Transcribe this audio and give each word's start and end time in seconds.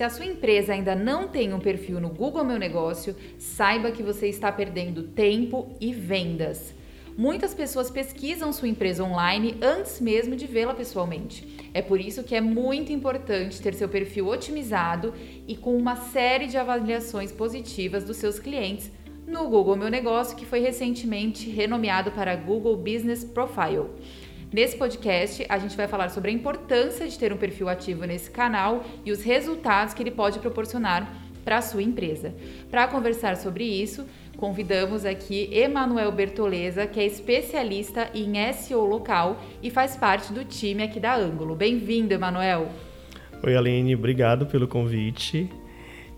Se 0.00 0.04
a 0.04 0.08
sua 0.08 0.24
empresa 0.24 0.72
ainda 0.72 0.94
não 0.94 1.28
tem 1.28 1.52
um 1.52 1.60
perfil 1.60 2.00
no 2.00 2.08
Google 2.08 2.42
Meu 2.42 2.58
Negócio, 2.58 3.14
saiba 3.36 3.90
que 3.90 4.02
você 4.02 4.28
está 4.28 4.50
perdendo 4.50 5.02
tempo 5.02 5.76
e 5.78 5.92
vendas. 5.92 6.72
Muitas 7.18 7.52
pessoas 7.52 7.90
pesquisam 7.90 8.50
sua 8.50 8.68
empresa 8.68 9.04
online 9.04 9.58
antes 9.60 10.00
mesmo 10.00 10.34
de 10.34 10.46
vê-la 10.46 10.72
pessoalmente. 10.72 11.68
É 11.74 11.82
por 11.82 12.00
isso 12.00 12.24
que 12.24 12.34
é 12.34 12.40
muito 12.40 12.90
importante 12.90 13.60
ter 13.60 13.74
seu 13.74 13.90
perfil 13.90 14.28
otimizado 14.28 15.12
e 15.46 15.54
com 15.54 15.76
uma 15.76 15.96
série 15.96 16.46
de 16.46 16.56
avaliações 16.56 17.30
positivas 17.30 18.02
dos 18.02 18.16
seus 18.16 18.38
clientes 18.38 18.90
no 19.26 19.50
Google 19.50 19.76
Meu 19.76 19.90
Negócio, 19.90 20.34
que 20.34 20.46
foi 20.46 20.60
recentemente 20.60 21.50
renomeado 21.50 22.10
para 22.10 22.34
Google 22.36 22.78
Business 22.78 23.22
Profile. 23.22 23.90
Nesse 24.52 24.76
podcast, 24.76 25.46
a 25.48 25.58
gente 25.58 25.76
vai 25.76 25.86
falar 25.86 26.08
sobre 26.08 26.28
a 26.28 26.34
importância 26.34 27.06
de 27.06 27.16
ter 27.16 27.32
um 27.32 27.36
perfil 27.36 27.68
ativo 27.68 28.04
nesse 28.04 28.28
canal 28.28 28.84
e 29.04 29.12
os 29.12 29.22
resultados 29.22 29.94
que 29.94 30.02
ele 30.02 30.10
pode 30.10 30.40
proporcionar 30.40 31.08
para 31.44 31.58
a 31.58 31.62
sua 31.62 31.84
empresa. 31.84 32.34
Para 32.68 32.88
conversar 32.88 33.36
sobre 33.36 33.62
isso, 33.62 34.04
convidamos 34.36 35.04
aqui 35.04 35.48
Emanuel 35.52 36.10
Bertoleza, 36.10 36.84
que 36.84 36.98
é 36.98 37.06
especialista 37.06 38.10
em 38.12 38.52
SEO 38.52 38.84
local 38.84 39.40
e 39.62 39.70
faz 39.70 39.96
parte 39.96 40.32
do 40.32 40.44
time 40.44 40.82
aqui 40.82 40.98
da 40.98 41.14
Ângulo. 41.14 41.54
Bem-vindo, 41.54 42.12
Emanuel. 42.12 42.70
Oi, 43.44 43.56
Aline, 43.56 43.94
obrigado 43.94 44.46
pelo 44.46 44.66
convite. 44.66 45.48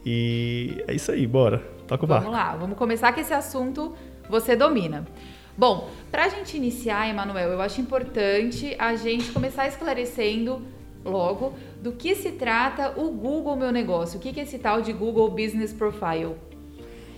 E 0.07 0.83
é 0.89 0.95
isso 0.95 1.13
aí, 1.13 1.27
bora. 1.27 1.59
Toca 1.87 2.05
o 2.05 2.09
barco. 2.09 2.25
Vamos 2.25 2.39
lá, 2.39 2.57
vamos 2.57 2.79
começar 2.79 3.13
com 3.13 3.21
esse 3.21 3.35
assunto 3.35 3.95
você 4.27 4.57
domina. 4.57 5.07
Bom, 5.57 5.91
para 6.11 6.25
a 6.25 6.29
gente 6.29 6.57
iniciar, 6.57 7.09
Emanuel, 7.09 7.51
eu 7.51 7.61
acho 7.61 7.81
importante 7.81 8.75
a 8.79 8.97
gente 8.97 9.31
começar 9.33 9.69
esclarecendo 9.69 10.63
logo 11.05 11.55
do 11.83 11.93
que 11.93 12.15
se 12.15 12.33
trata 12.33 12.99
o 12.99 13.11
Google 13.11 13.55
Meu 13.57 13.71
Negócio. 13.71 14.19
O 14.19 14.23
que 14.23 14.39
é 14.39 14.43
esse 14.43 14.59
tal 14.59 14.81
de 14.81 14.93
Google 14.93 15.31
Business 15.31 15.73
Profile? 15.73 16.37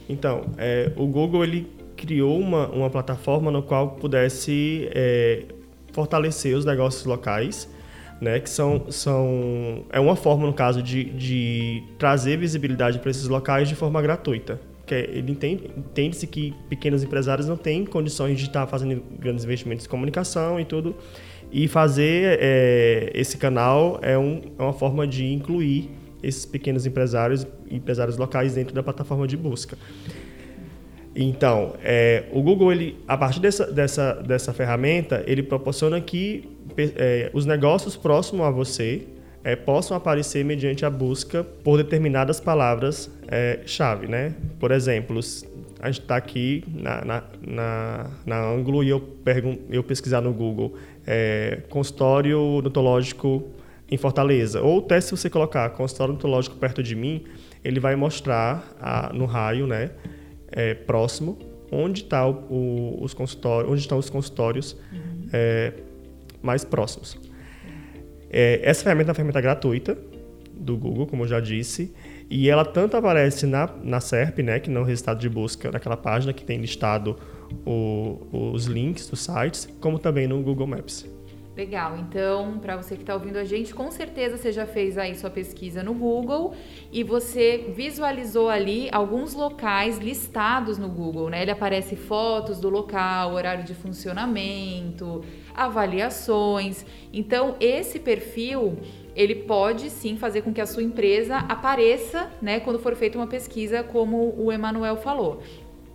Então, 0.08 0.46
é, 0.58 0.90
o 0.96 1.06
Google 1.06 1.44
ele 1.44 1.72
criou 1.96 2.38
uma, 2.38 2.66
uma 2.68 2.90
plataforma 2.90 3.52
no 3.52 3.62
qual 3.62 3.92
pudesse 3.92 4.88
é, 4.92 5.44
fortalecer 5.92 6.56
os 6.56 6.64
negócios 6.64 7.04
locais, 7.04 7.72
né, 8.20 8.40
que 8.40 8.50
são, 8.50 8.90
são 8.90 9.84
é 9.90 10.00
uma 10.00 10.16
forma 10.16 10.44
no 10.44 10.52
caso 10.52 10.82
de, 10.82 11.04
de 11.04 11.84
trazer 11.98 12.36
visibilidade 12.36 12.98
para 12.98 13.10
esses 13.10 13.28
locais 13.28 13.68
de 13.68 13.76
forma 13.76 14.02
gratuita 14.02 14.60
que 14.86 14.94
ele 14.94 15.32
entende, 15.32 15.70
entende-se 15.76 16.26
que 16.26 16.54
pequenos 16.68 17.02
empresários 17.02 17.48
não 17.48 17.56
têm 17.56 17.84
condições 17.84 18.38
de 18.38 18.46
estar 18.46 18.66
fazendo 18.66 19.02
grandes 19.18 19.44
investimentos 19.44 19.86
em 19.86 19.88
comunicação 19.88 20.60
e 20.60 20.64
tudo, 20.64 20.94
e 21.50 21.68
fazer 21.68 22.38
é, 22.40 23.10
esse 23.14 23.36
canal 23.38 23.98
é, 24.02 24.18
um, 24.18 24.40
é 24.58 24.62
uma 24.62 24.72
forma 24.72 25.06
de 25.06 25.32
incluir 25.32 25.90
esses 26.22 26.44
pequenos 26.46 26.86
empresários 26.86 27.46
empresários 27.70 28.16
locais 28.16 28.54
dentro 28.54 28.74
da 28.74 28.82
plataforma 28.82 29.26
de 29.26 29.36
busca. 29.36 29.76
Então, 31.14 31.74
é, 31.82 32.24
o 32.32 32.42
Google, 32.42 32.72
ele, 32.72 32.96
a 33.06 33.16
partir 33.16 33.38
dessa, 33.38 33.70
dessa, 33.70 34.14
dessa 34.14 34.52
ferramenta, 34.52 35.22
ele 35.26 35.42
proporciona 35.42 36.00
que 36.00 36.48
é, 36.76 37.30
os 37.32 37.46
negócios 37.46 37.96
próximos 37.96 38.44
a 38.44 38.50
você 38.50 39.02
é, 39.44 39.54
possam 39.54 39.96
aparecer 39.96 40.44
mediante 40.44 40.84
a 40.84 40.90
busca 40.90 41.44
por 41.44 41.76
determinadas 41.76 42.40
palavras-chave, 42.40 44.06
é, 44.06 44.08
né? 44.08 44.34
Por 44.58 44.72
exemplo, 44.72 45.20
a 45.80 45.86
gente 45.86 46.00
está 46.00 46.16
aqui 46.16 46.64
na, 46.66 47.04
na, 47.04 47.22
na, 47.46 48.10
na 48.24 48.44
ângulo 48.44 48.82
e 48.82 48.88
eu, 48.88 49.00
pergun 49.00 49.58
eu 49.70 49.84
pesquisar 49.84 50.22
no 50.22 50.32
Google 50.32 50.74
é, 51.06 51.60
consultório 51.68 52.40
odontológico 52.40 53.50
em 53.90 53.98
Fortaleza. 53.98 54.62
Ou 54.62 54.78
até 54.78 54.98
se 55.00 55.10
você 55.10 55.28
colocar 55.28 55.68
consultório 55.70 56.14
odontológico 56.14 56.56
perto 56.56 56.82
de 56.82 56.96
mim, 56.96 57.24
ele 57.62 57.78
vai 57.78 57.94
mostrar 57.94 58.74
a, 58.80 59.12
no 59.12 59.26
raio 59.26 59.66
né, 59.66 59.90
é, 60.50 60.72
próximo 60.72 61.38
onde, 61.70 62.04
tá 62.04 62.26
o, 62.26 62.32
o, 62.48 62.98
os 63.02 63.12
consultórios, 63.12 63.70
onde 63.70 63.80
estão 63.80 63.98
os 63.98 64.08
consultórios 64.08 64.76
uhum. 64.92 65.28
é, 65.32 65.72
mais 66.42 66.64
próximos. 66.64 67.18
É, 68.36 68.58
essa 68.64 68.82
ferramenta 68.82 69.10
é 69.10 69.12
uma 69.12 69.14
ferramenta 69.14 69.40
gratuita 69.40 69.96
do 70.52 70.76
Google, 70.76 71.06
como 71.06 71.22
eu 71.22 71.28
já 71.28 71.38
disse, 71.38 71.94
e 72.28 72.50
ela 72.50 72.64
tanto 72.64 72.96
aparece 72.96 73.46
na, 73.46 73.70
na 73.80 74.00
SERP, 74.00 74.40
né, 74.40 74.58
que 74.58 74.68
não 74.68 74.80
é 74.80 74.84
o 74.84 74.86
resultado 74.86 75.20
de 75.20 75.28
busca, 75.28 75.70
naquela 75.70 75.96
página 75.96 76.32
que 76.32 76.44
tem 76.44 76.58
listado 76.58 77.16
o, 77.64 78.18
os 78.32 78.64
links 78.64 79.08
dos 79.08 79.20
sites, 79.20 79.68
como 79.80 80.00
também 80.00 80.26
no 80.26 80.42
Google 80.42 80.66
Maps. 80.66 81.08
Legal, 81.56 81.96
então, 81.96 82.58
para 82.58 82.76
você 82.76 82.96
que 82.96 83.02
está 83.02 83.14
ouvindo 83.14 83.36
a 83.36 83.44
gente, 83.44 83.72
com 83.72 83.88
certeza 83.88 84.36
você 84.36 84.50
já 84.50 84.66
fez 84.66 84.98
aí 84.98 85.14
sua 85.14 85.30
pesquisa 85.30 85.84
no 85.84 85.94
Google 85.94 86.52
e 86.90 87.04
você 87.04 87.72
visualizou 87.76 88.48
ali 88.48 88.88
alguns 88.90 89.34
locais 89.34 89.98
listados 89.98 90.78
no 90.78 90.88
Google, 90.88 91.30
né? 91.30 91.42
Ele 91.42 91.52
aparece 91.52 91.94
fotos 91.94 92.58
do 92.58 92.68
local, 92.68 93.34
horário 93.34 93.62
de 93.62 93.72
funcionamento, 93.72 95.24
avaliações. 95.54 96.84
Então, 97.12 97.54
esse 97.60 98.00
perfil 98.00 98.76
ele 99.14 99.36
pode 99.36 99.90
sim 99.90 100.16
fazer 100.16 100.42
com 100.42 100.52
que 100.52 100.60
a 100.60 100.66
sua 100.66 100.82
empresa 100.82 101.36
apareça, 101.36 102.32
né, 102.42 102.58
quando 102.58 102.80
for 102.80 102.96
feita 102.96 103.16
uma 103.16 103.28
pesquisa, 103.28 103.84
como 103.84 104.34
o 104.36 104.50
Emanuel 104.50 104.96
falou. 104.96 105.40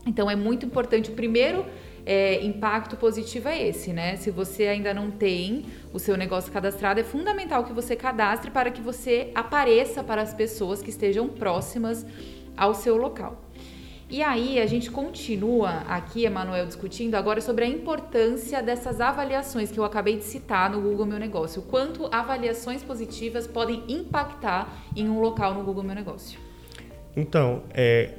Então, 0.06 0.32
é 0.32 0.38
muito 0.38 0.66
importante 0.66 1.12
primeiro 1.12 1.66
é, 2.06 2.44
impacto 2.44 2.96
positivo 2.96 3.48
é 3.48 3.68
esse, 3.68 3.94
né? 3.94 4.16
Se 4.16 4.32
você 4.32 4.68
ainda 4.68 4.94
não 4.94 5.12
tem 5.12 5.66
o 5.94 6.00
seu 6.00 6.18
negócio 6.18 6.52
cadastrado, 6.52 7.00
é 7.00 7.04
fundamental 7.04 7.64
que 7.64 7.74
você 7.74 7.96
cadastre 7.96 8.52
para 8.52 8.72
que 8.72 8.82
você 8.82 9.32
apareça 9.36 10.04
para 10.04 10.22
as 10.22 10.34
pessoas 10.34 10.82
que 10.82 10.90
estejam 10.90 11.28
próximas 11.28 12.06
ao 12.58 12.74
seu 12.74 12.98
local. 12.98 13.50
E 14.12 14.24
aí 14.24 14.60
a 14.60 14.66
gente 14.66 14.90
continua 14.90 15.84
aqui, 15.88 16.26
Emanuel, 16.26 16.66
discutindo 16.66 17.14
agora 17.14 17.40
sobre 17.42 17.64
a 17.64 17.68
importância 17.68 18.60
dessas 18.60 19.00
avaliações 19.00 19.72
que 19.72 19.80
eu 19.80 19.84
acabei 19.84 20.18
de 20.18 20.24
citar 20.24 20.68
no 20.68 20.82
Google 20.82 21.06
Meu 21.06 21.20
Negócio. 21.20 21.62
Quanto 21.62 22.10
avaliações 22.12 22.82
positivas 22.82 23.46
podem 23.46 23.84
impactar 23.88 24.68
em 24.96 25.08
um 25.08 25.22
local 25.22 25.54
no 25.54 25.64
Google 25.64 25.84
Meu 25.84 25.94
Negócio. 25.94 26.40
Então, 27.16 27.62
é, 27.70 28.16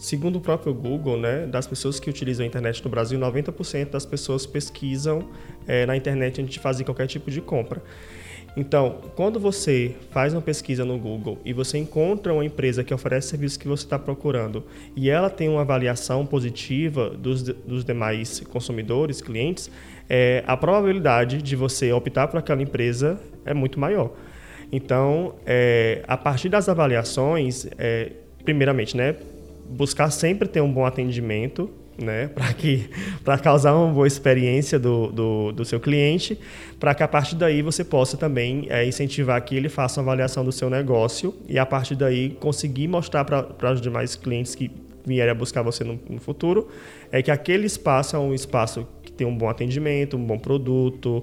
segundo 0.00 0.36
o 0.36 0.40
próprio 0.40 0.72
Google, 0.72 1.18
né, 1.18 1.46
das 1.46 1.66
pessoas 1.66 2.00
que 2.00 2.08
utilizam 2.08 2.42
a 2.42 2.46
internet 2.46 2.82
no 2.82 2.90
Brasil, 2.90 3.20
90% 3.20 3.90
das 3.90 4.06
pessoas 4.06 4.46
pesquisam 4.46 5.28
é, 5.68 5.84
na 5.84 5.94
internet 5.94 6.40
antes 6.40 6.54
de 6.54 6.58
fazer 6.58 6.84
qualquer 6.84 7.06
tipo 7.06 7.30
de 7.30 7.42
compra. 7.42 7.82
Então, 8.56 8.98
quando 9.14 9.38
você 9.38 9.94
faz 10.10 10.32
uma 10.32 10.40
pesquisa 10.40 10.84
no 10.84 10.98
Google 10.98 11.38
e 11.44 11.52
você 11.52 11.76
encontra 11.76 12.32
uma 12.32 12.44
empresa 12.44 12.82
que 12.82 12.92
oferece 12.92 13.28
o 13.28 13.30
serviço 13.30 13.58
que 13.58 13.68
você 13.68 13.84
está 13.84 13.98
procurando 13.98 14.64
e 14.96 15.10
ela 15.10 15.28
tem 15.28 15.48
uma 15.48 15.60
avaliação 15.60 16.26
positiva 16.26 17.10
dos, 17.10 17.42
dos 17.42 17.84
demais 17.84 18.40
consumidores, 18.50 19.20
clientes, 19.20 19.70
é, 20.08 20.42
a 20.46 20.56
probabilidade 20.56 21.42
de 21.42 21.54
você 21.54 21.92
optar 21.92 22.26
por 22.26 22.38
aquela 22.38 22.62
empresa 22.62 23.20
é 23.44 23.52
muito 23.52 23.78
maior. 23.78 24.12
Então, 24.72 25.34
é, 25.44 26.02
a 26.08 26.16
partir 26.16 26.48
das 26.48 26.68
avaliações, 26.68 27.66
é, 27.78 28.12
primeiramente, 28.44 28.96
né, 28.96 29.14
buscar 29.70 30.10
sempre 30.10 30.48
ter 30.48 30.60
um 30.60 30.72
bom 30.72 30.84
atendimento, 30.84 31.70
né, 31.96 32.28
para 32.34 32.52
que 32.52 32.88
para 33.24 33.38
causar 33.38 33.74
uma 33.74 33.92
boa 33.92 34.06
experiência 34.06 34.78
do, 34.78 35.08
do, 35.08 35.52
do 35.52 35.64
seu 35.64 35.78
cliente, 35.78 36.38
para 36.78 36.94
que 36.94 37.02
a 37.02 37.08
partir 37.08 37.36
daí 37.36 37.62
você 37.62 37.84
possa 37.84 38.16
também 38.16 38.66
é, 38.68 38.84
incentivar 38.86 39.40
que 39.42 39.54
ele 39.54 39.68
faça 39.68 40.00
uma 40.00 40.12
avaliação 40.12 40.44
do 40.44 40.52
seu 40.52 40.68
negócio 40.68 41.34
e 41.48 41.58
a 41.58 41.66
partir 41.66 41.94
daí 41.94 42.30
conseguir 42.40 42.88
mostrar 42.88 43.24
para 43.24 43.72
os 43.72 43.80
demais 43.80 44.16
clientes 44.16 44.54
que 44.54 44.70
vierem 45.04 45.30
a 45.30 45.34
buscar 45.34 45.62
você 45.62 45.84
no, 45.84 45.98
no, 46.08 46.20
futuro 46.20 46.68
é 47.10 47.22
que 47.22 47.30
aquele 47.30 47.66
espaço 47.66 48.16
é 48.16 48.18
um 48.18 48.34
espaço 48.34 48.86
tem 49.20 49.26
um 49.26 49.36
bom 49.36 49.50
atendimento, 49.50 50.16
um 50.16 50.24
bom 50.24 50.38
produto, 50.38 51.22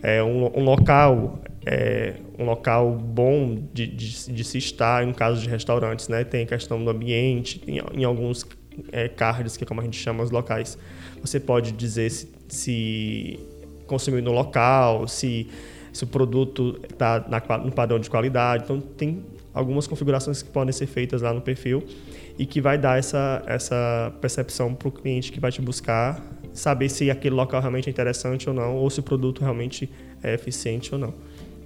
é 0.00 0.22
um, 0.22 0.60
um 0.60 0.64
local 0.64 1.42
é, 1.66 2.14
um 2.38 2.44
local 2.44 2.92
bom 2.92 3.56
de, 3.72 3.86
de, 3.86 4.32
de, 4.32 4.44
se 4.44 4.58
estar, 4.58 5.04
no 5.04 5.12
caso 5.12 5.40
de 5.40 5.48
restaurantes, 5.48 6.08
né? 6.08 6.24
Tem 6.24 6.46
questão 6.46 6.82
do 6.82 6.90
ambiente, 6.90 7.60
em, 7.66 7.80
em 8.00 8.04
alguns 8.04 8.46
é, 8.90 9.08
cards, 9.08 9.56
que 9.56 9.64
é 9.64 9.66
como 9.66 9.80
a 9.80 9.84
gente 9.84 9.96
chama 9.96 10.22
os 10.22 10.30
locais. 10.30 10.78
Você 11.20 11.40
pode 11.40 11.72
dizer 11.72 12.10
se, 12.10 12.28
se 12.48 13.40
consumir 13.86 14.22
no 14.22 14.32
local, 14.32 15.06
se, 15.08 15.48
se 15.92 16.04
o 16.04 16.06
produto 16.06 16.80
está 16.88 17.24
no 17.64 17.72
padrão 17.72 17.98
de 17.98 18.10
qualidade. 18.10 18.64
Então, 18.64 18.80
tem 18.80 19.24
algumas 19.52 19.86
configurações 19.86 20.42
que 20.42 20.50
podem 20.50 20.72
ser 20.72 20.86
feitas 20.86 21.22
lá 21.22 21.32
no 21.32 21.40
perfil 21.40 21.84
e 22.38 22.46
que 22.46 22.60
vai 22.60 22.78
dar 22.78 22.98
essa, 22.98 23.42
essa 23.46 24.12
percepção 24.20 24.74
para 24.74 24.88
o 24.88 24.92
cliente 24.92 25.30
que 25.30 25.38
vai 25.38 25.52
te 25.52 25.60
buscar, 25.60 26.20
saber 26.52 26.88
se 26.88 27.10
aquele 27.10 27.34
local 27.34 27.60
realmente 27.60 27.88
é 27.88 27.90
interessante 27.90 28.48
ou 28.48 28.54
não, 28.54 28.76
ou 28.76 28.88
se 28.90 29.00
o 29.00 29.02
produto 29.02 29.40
realmente 29.40 29.90
é 30.22 30.34
eficiente 30.34 30.94
ou 30.94 31.00
não. 31.00 31.14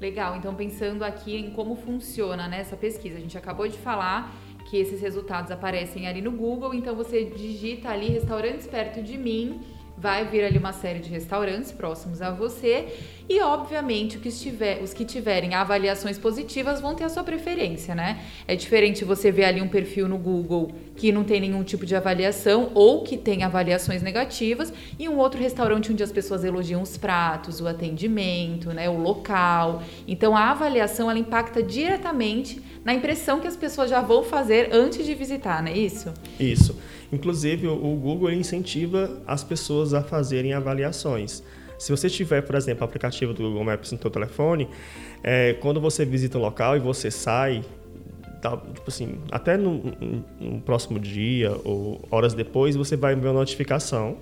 Legal, 0.00 0.36
então 0.36 0.54
pensando 0.54 1.02
aqui 1.02 1.36
em 1.36 1.50
como 1.50 1.74
funciona 1.76 2.46
né, 2.48 2.60
essa 2.60 2.76
pesquisa, 2.76 3.16
a 3.16 3.20
gente 3.20 3.38
acabou 3.38 3.66
de 3.66 3.78
falar 3.78 4.34
que 4.68 4.76
esses 4.76 5.00
resultados 5.00 5.50
aparecem 5.50 6.06
ali 6.06 6.20
no 6.20 6.32
Google, 6.32 6.74
então 6.74 6.94
você 6.94 7.24
digita 7.24 7.88
ali 7.88 8.08
restaurantes 8.08 8.66
perto 8.66 9.02
de 9.02 9.16
mim, 9.16 9.60
vai 9.96 10.26
vir 10.26 10.44
ali 10.44 10.58
uma 10.58 10.72
série 10.72 10.98
de 10.98 11.08
restaurantes 11.08 11.72
próximos 11.72 12.20
a 12.20 12.30
você 12.30 12.88
e, 13.28 13.40
obviamente, 13.40 14.18
que 14.18 14.28
estiver, 14.28 14.80
os 14.82 14.94
que 14.94 15.04
tiverem 15.04 15.54
avaliações 15.54 16.18
positivas 16.18 16.80
vão 16.80 16.94
ter 16.94 17.04
a 17.04 17.08
sua 17.08 17.24
preferência, 17.24 17.94
né? 17.94 18.20
É 18.46 18.54
diferente 18.54 19.04
você 19.04 19.32
ver 19.32 19.44
ali 19.46 19.60
um 19.60 19.68
perfil 19.68 20.06
no 20.06 20.16
Google 20.16 20.70
que 20.94 21.10
não 21.10 21.24
tem 21.24 21.40
nenhum 21.40 21.64
tipo 21.64 21.84
de 21.84 21.96
avaliação 21.96 22.70
ou 22.74 23.02
que 23.02 23.16
tem 23.16 23.42
avaliações 23.42 24.02
negativas 24.02 24.72
e 24.98 25.08
um 25.08 25.18
outro 25.18 25.40
restaurante 25.40 25.90
onde 25.90 26.02
as 26.02 26.12
pessoas 26.12 26.44
elogiam 26.44 26.82
os 26.82 26.96
pratos, 26.96 27.60
o 27.60 27.66
atendimento, 27.66 28.70
né, 28.70 28.88
o 28.88 28.98
local. 28.98 29.82
Então, 30.06 30.36
a 30.36 30.50
avaliação 30.50 31.10
ela 31.10 31.18
impacta 31.18 31.62
diretamente 31.62 32.62
na 32.84 32.94
impressão 32.94 33.40
que 33.40 33.48
as 33.48 33.56
pessoas 33.56 33.90
já 33.90 34.00
vão 34.00 34.22
fazer 34.22 34.68
antes 34.72 35.04
de 35.04 35.14
visitar, 35.14 35.62
não 35.62 35.70
é 35.70 35.76
isso? 35.76 36.12
Isso. 36.38 36.76
Inclusive, 37.12 37.66
o 37.68 37.96
Google 37.96 38.32
incentiva 38.32 39.22
as 39.26 39.44
pessoas 39.44 39.94
a 39.94 40.02
fazerem 40.02 40.52
avaliações. 40.52 41.42
Se 41.78 41.90
você 41.90 42.08
tiver, 42.08 42.42
por 42.42 42.54
exemplo, 42.54 42.82
o 42.82 42.84
aplicativo 42.84 43.32
do 43.34 43.42
Google 43.42 43.64
Maps 43.64 43.92
no 43.92 43.98
seu 43.98 44.10
telefone, 44.10 44.68
é, 45.22 45.54
quando 45.54 45.80
você 45.80 46.04
visita 46.04 46.38
um 46.38 46.40
local 46.40 46.76
e 46.76 46.80
você 46.80 47.10
sai, 47.10 47.62
tá, 48.40 48.56
tipo 48.56 48.88
assim, 48.88 49.18
até 49.30 49.56
no, 49.56 49.82
no, 50.40 50.60
próximo 50.62 50.98
dia 50.98 51.52
ou 51.64 52.00
horas 52.10 52.34
depois, 52.34 52.76
você 52.76 52.96
vai 52.96 53.14
ver 53.14 53.28
uma 53.28 53.34
notificação 53.34 54.16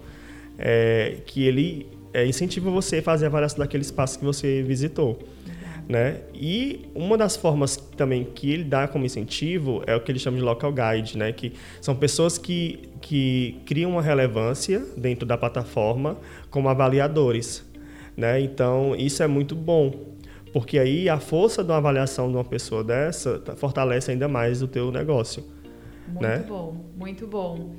é, 0.58 1.19
que 1.26 1.44
ele 1.44 1.87
é, 2.12 2.26
incentiva 2.26 2.70
você 2.70 2.98
a 2.98 3.02
fazer 3.02 3.26
a 3.26 3.28
avaliação 3.28 3.58
daquele 3.58 3.82
espaço 3.82 4.19
que 4.19 4.25
você 4.25 4.62
visitou. 4.62 5.19
Né? 5.88 6.20
E 6.32 6.86
uma 6.94 7.19
das 7.19 7.36
formas 7.36 7.76
também 7.76 8.25
que 8.25 8.50
ele 8.50 8.64
dá 8.64 8.88
como 8.88 9.04
incentivo 9.04 9.82
é 9.86 9.94
o 9.94 10.00
que 10.00 10.10
ele 10.10 10.19
chama 10.19 10.38
de 10.38 10.42
local 10.42 10.72
guide, 10.72 11.19
né? 11.19 11.31
que 11.32 11.52
são 11.81 11.94
pessoas 11.94 12.38
que, 12.38 12.88
que 13.02 13.60
criam 13.66 13.90
uma 13.90 14.02
relevância 14.02 14.82
dentro 14.96 15.26
da 15.26 15.36
plataforma 15.36 16.16
como 16.50 16.69
avaliadores. 16.69 17.64
Né? 18.16 18.40
Então, 18.40 18.94
isso 18.96 19.22
é 19.22 19.26
muito 19.26 19.54
bom, 19.54 19.92
porque 20.52 20.78
aí 20.78 21.08
a 21.08 21.19
força 21.19 21.62
da 21.62 21.76
avaliação 21.76 22.30
de 22.30 22.37
uma 22.37 22.44
pessoa 22.44 22.82
dessa 22.82 23.42
fortalece 23.56 24.10
ainda 24.10 24.28
mais 24.28 24.62
o 24.62 24.69
teu 24.69 24.90
negócio. 24.90 25.44
Muito 26.06 26.22
né? 26.22 26.44
bom, 26.48 26.76
muito 26.96 27.26
bom. 27.26 27.75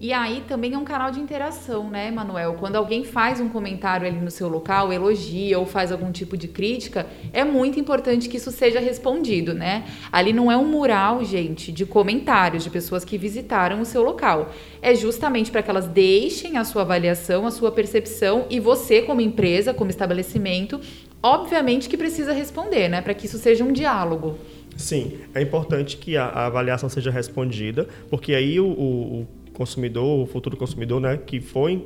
E 0.00 0.12
aí 0.12 0.44
também 0.46 0.74
é 0.74 0.78
um 0.78 0.84
canal 0.84 1.10
de 1.10 1.18
interação, 1.18 1.90
né, 1.90 2.08
Manuel? 2.08 2.54
Quando 2.54 2.76
alguém 2.76 3.04
faz 3.04 3.40
um 3.40 3.48
comentário 3.48 4.06
ali 4.06 4.20
no 4.20 4.30
seu 4.30 4.48
local, 4.48 4.92
elogia 4.92 5.58
ou 5.58 5.66
faz 5.66 5.90
algum 5.90 6.12
tipo 6.12 6.36
de 6.36 6.46
crítica, 6.46 7.04
é 7.32 7.42
muito 7.42 7.80
importante 7.80 8.28
que 8.28 8.36
isso 8.36 8.52
seja 8.52 8.78
respondido, 8.78 9.52
né? 9.52 9.84
Ali 10.12 10.32
não 10.32 10.52
é 10.52 10.56
um 10.56 10.66
mural, 10.66 11.24
gente, 11.24 11.72
de 11.72 11.84
comentários 11.84 12.62
de 12.62 12.70
pessoas 12.70 13.04
que 13.04 13.18
visitaram 13.18 13.80
o 13.80 13.84
seu 13.84 14.02
local. 14.02 14.52
É 14.80 14.94
justamente 14.94 15.50
para 15.50 15.64
que 15.64 15.70
elas 15.70 15.88
deixem 15.88 16.58
a 16.58 16.64
sua 16.64 16.82
avaliação, 16.82 17.44
a 17.44 17.50
sua 17.50 17.72
percepção 17.72 18.46
e 18.48 18.60
você, 18.60 19.02
como 19.02 19.20
empresa, 19.20 19.74
como 19.74 19.90
estabelecimento, 19.90 20.80
obviamente 21.20 21.88
que 21.88 21.96
precisa 21.96 22.32
responder, 22.32 22.88
né? 22.88 23.00
Para 23.00 23.14
que 23.14 23.26
isso 23.26 23.36
seja 23.38 23.64
um 23.64 23.72
diálogo. 23.72 24.38
Sim, 24.76 25.18
é 25.34 25.42
importante 25.42 25.96
que 25.96 26.16
a, 26.16 26.26
a, 26.26 26.46
avaliação 26.46 26.88
seja 26.88 27.10
respondida, 27.10 27.88
porque 28.08 28.32
aí 28.32 28.60
o, 28.60 28.68
o, 28.68 29.26
consumidor, 29.58 30.22
o 30.22 30.26
futuro 30.26 30.56
consumidor, 30.56 31.00
né, 31.00 31.18
que 31.18 31.40
foi 31.40 31.84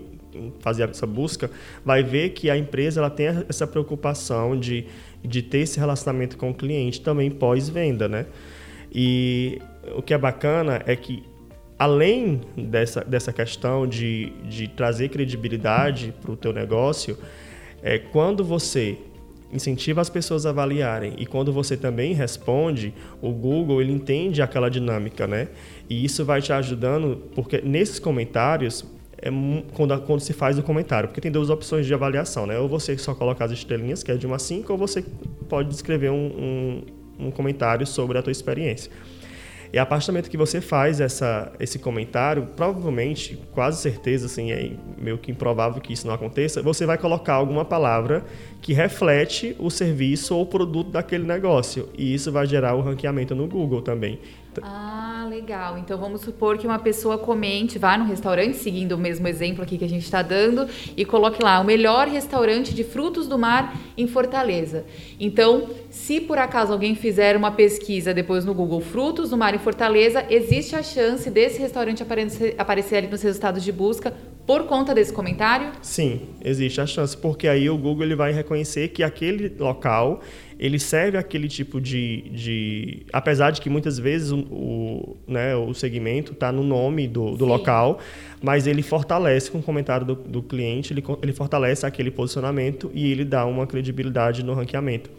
fazer 0.61 0.89
essa 0.89 1.07
busca, 1.07 1.51
vai 1.85 2.03
ver 2.03 2.31
que 2.31 2.49
a 2.49 2.57
empresa 2.57 3.01
ela 3.01 3.11
tem 3.11 3.27
essa 3.49 3.67
preocupação 3.67 4.59
de, 4.59 4.87
de 5.23 5.43
ter 5.43 5.59
esse 5.59 5.79
relacionamento 5.81 6.37
com 6.37 6.51
o 6.51 6.55
cliente 6.55 7.01
também 7.01 7.31
pós-venda, 7.31 8.09
né? 8.09 8.27
E 8.95 9.61
o 9.97 10.03
que 10.03 10.15
é 10.15 10.19
bacana 10.19 10.83
é 10.87 10.95
que 10.95 11.25
além 11.79 12.41
dessa, 12.57 13.03
dessa 13.03 13.33
questão 13.33 13.87
de, 13.87 14.33
de 14.49 14.69
trazer 14.69 15.09
credibilidade 15.09 16.15
para 16.21 16.31
o 16.31 16.37
teu 16.37 16.53
negócio, 16.53 17.19
é 17.83 17.99
quando 17.99 18.45
você 18.45 18.97
incentiva 19.53 20.01
as 20.01 20.09
pessoas 20.09 20.47
a 20.47 20.51
avaliarem 20.51 21.15
e 21.19 21.27
quando 21.27 21.53
você 21.53 21.77
também 21.77 22.15
responde, 22.15 22.95
o 23.21 23.31
Google 23.31 23.81
ele 23.83 23.93
entende 23.93 24.41
aquela 24.41 24.69
dinâmica, 24.69 25.27
né? 25.27 25.49
E 25.89 26.05
isso 26.05 26.25
vai 26.25 26.41
te 26.41 26.53
ajudando 26.53 27.23
porque 27.35 27.61
nesses 27.61 27.99
comentários 27.99 28.85
é 29.19 29.31
quando, 29.75 30.01
quando 30.01 30.21
se 30.21 30.33
faz 30.33 30.59
o 30.59 30.63
comentário, 30.63 31.09
porque 31.09 31.21
tem 31.21 31.31
duas 31.31 31.49
opções 31.49 31.87
de 31.87 31.95
avaliação, 31.95 32.45
né? 32.45 32.59
Ou 32.59 32.69
você 32.69 32.99
só 32.99 33.15
coloca 33.15 33.45
as 33.45 33.53
estrelinhas, 33.53 34.03
que 34.03 34.11
é 34.11 34.17
de 34.17 34.27
uma 34.27 34.37
a 34.37 34.39
5, 34.39 34.73
ou 34.73 34.77
você 34.79 35.05
pode 35.49 35.73
escrever 35.73 36.11
um, 36.11 36.83
um, 37.21 37.27
um 37.27 37.31
comentário 37.31 37.87
sobre 37.87 38.19
a 38.19 38.23
tua 38.23 38.33
experiência. 38.33 38.91
E 39.73 39.79
a 39.79 39.87
partir 39.87 40.07
do 40.07 40.13
momento 40.13 40.29
que 40.29 40.37
você 40.37 40.61
faz 40.61 41.01
essa, 41.01 41.51
esse 41.59 41.79
comentário, 41.79 42.47
provavelmente, 42.55 43.39
quase 43.53 43.81
certeza, 43.81 44.27
assim, 44.27 44.53
é 44.53 44.73
meio 44.99 45.17
que 45.17 45.31
improvável 45.31 45.81
que 45.81 45.95
isso 45.95 46.07
não 46.07 46.13
aconteça, 46.13 46.61
você 46.61 46.85
vai 46.85 46.99
colocar 46.99 47.35
alguma 47.35 47.65
palavra 47.65 48.23
que 48.61 48.75
reflete 48.75 49.57
o 49.59 49.71
serviço 49.71 50.35
ou 50.35 50.43
o 50.43 50.47
produto 50.47 50.91
daquele 50.91 51.25
negócio. 51.25 51.89
E 51.97 52.13
isso 52.13 52.31
vai 52.31 52.47
gerar 52.47 52.75
o 52.75 52.83
ranqueamento 52.83 53.35
no 53.35 53.47
Google 53.47 53.81
também. 53.81 54.21
Ah, 54.61 55.27
legal. 55.31 55.79
Então 55.79 55.97
vamos 55.99 56.21
supor 56.21 56.59
que 56.59 56.67
uma 56.67 56.79
pessoa 56.79 57.17
comente, 57.17 57.79
vá 57.79 57.97
no 57.97 58.05
restaurante, 58.05 58.57
seguindo 58.57 58.93
o 58.93 58.99
mesmo 58.99 59.27
exemplo 59.29 59.63
aqui 59.63 59.79
que 59.79 59.85
a 59.85 59.89
gente 59.89 60.05
está 60.05 60.21
dando, 60.21 60.69
e 60.97 61.05
coloque 61.05 61.43
lá 61.43 61.61
o 61.61 61.65
melhor 61.65 62.09
restaurante 62.09 62.75
de 62.75 62.85
frutos 62.85 63.27
do 63.27 63.39
mar 63.39 63.77
em 63.97 64.07
Fortaleza. 64.07 64.85
Então, 65.19 65.69
se 65.91 66.21
por 66.21 66.39
acaso 66.39 66.73
alguém 66.73 66.95
fizer 66.95 67.37
uma 67.37 67.53
pesquisa 67.53 68.13
depois 68.13 68.45
no 68.45 68.53
Google 68.53 68.81
Frutos 68.81 69.31
do 69.31 69.37
Mar 69.37 69.55
em 69.55 69.59
Fortaleza, 69.59 70.25
existe 70.29 70.75
a 70.75 70.83
chance 70.83 71.31
desse 71.31 71.59
restaurante 71.61 72.03
aparecer, 72.03 72.55
aparecer 72.59 72.97
ali 72.97 73.07
nos 73.07 73.23
resultados 73.23 73.63
de 73.63 73.73
busca 73.73 74.13
por 74.47 74.65
conta 74.65 74.93
desse 74.93 75.13
comentário? 75.13 75.71
Sim, 75.81 76.23
existe 76.45 76.81
a 76.81 76.87
chance, 76.87 77.17
porque 77.17 77.47
aí 77.47 77.71
o 77.71 77.79
Google 77.79 78.05
ele 78.05 78.17
vai 78.17 78.33
reconhecer 78.33 78.89
que 78.89 79.03
aquele 79.03 79.55
local 79.59 80.21
ele 80.63 80.79
serve 80.79 81.19
aquele 81.19 81.49
tipo 81.49 81.81
de, 81.81 82.31
de 82.31 83.05
apesar 83.13 83.51
de 83.51 83.61
que 83.61 83.69
muitas 83.69 83.99
vezes 83.99 84.31
o, 84.31 84.39
o 84.39 85.17
né, 85.27 85.57
o 85.57 85.75
segmento 85.75 86.31
está 86.31 86.53
no 86.53 86.63
nome 86.63 87.09
do, 87.09 87.37
do 87.37 87.45
local, 87.45 87.99
mas 88.41 88.69
ele 88.69 88.81
fortalece 88.81 89.51
com 89.51 89.59
o 89.59 89.63
comentário 89.63 90.07
do, 90.07 90.15
do 90.15 90.41
cliente, 90.41 90.93
ele, 90.93 91.03
ele 91.21 91.33
fortalece 91.33 91.85
aquele 91.85 92.13
posicionamento 92.13 92.93
e 92.95 93.11
ele 93.11 93.25
dá 93.25 93.45
uma 93.45 93.67
credibilidade 93.67 94.45
no 94.45 94.55
ranqueamento. 94.55 95.11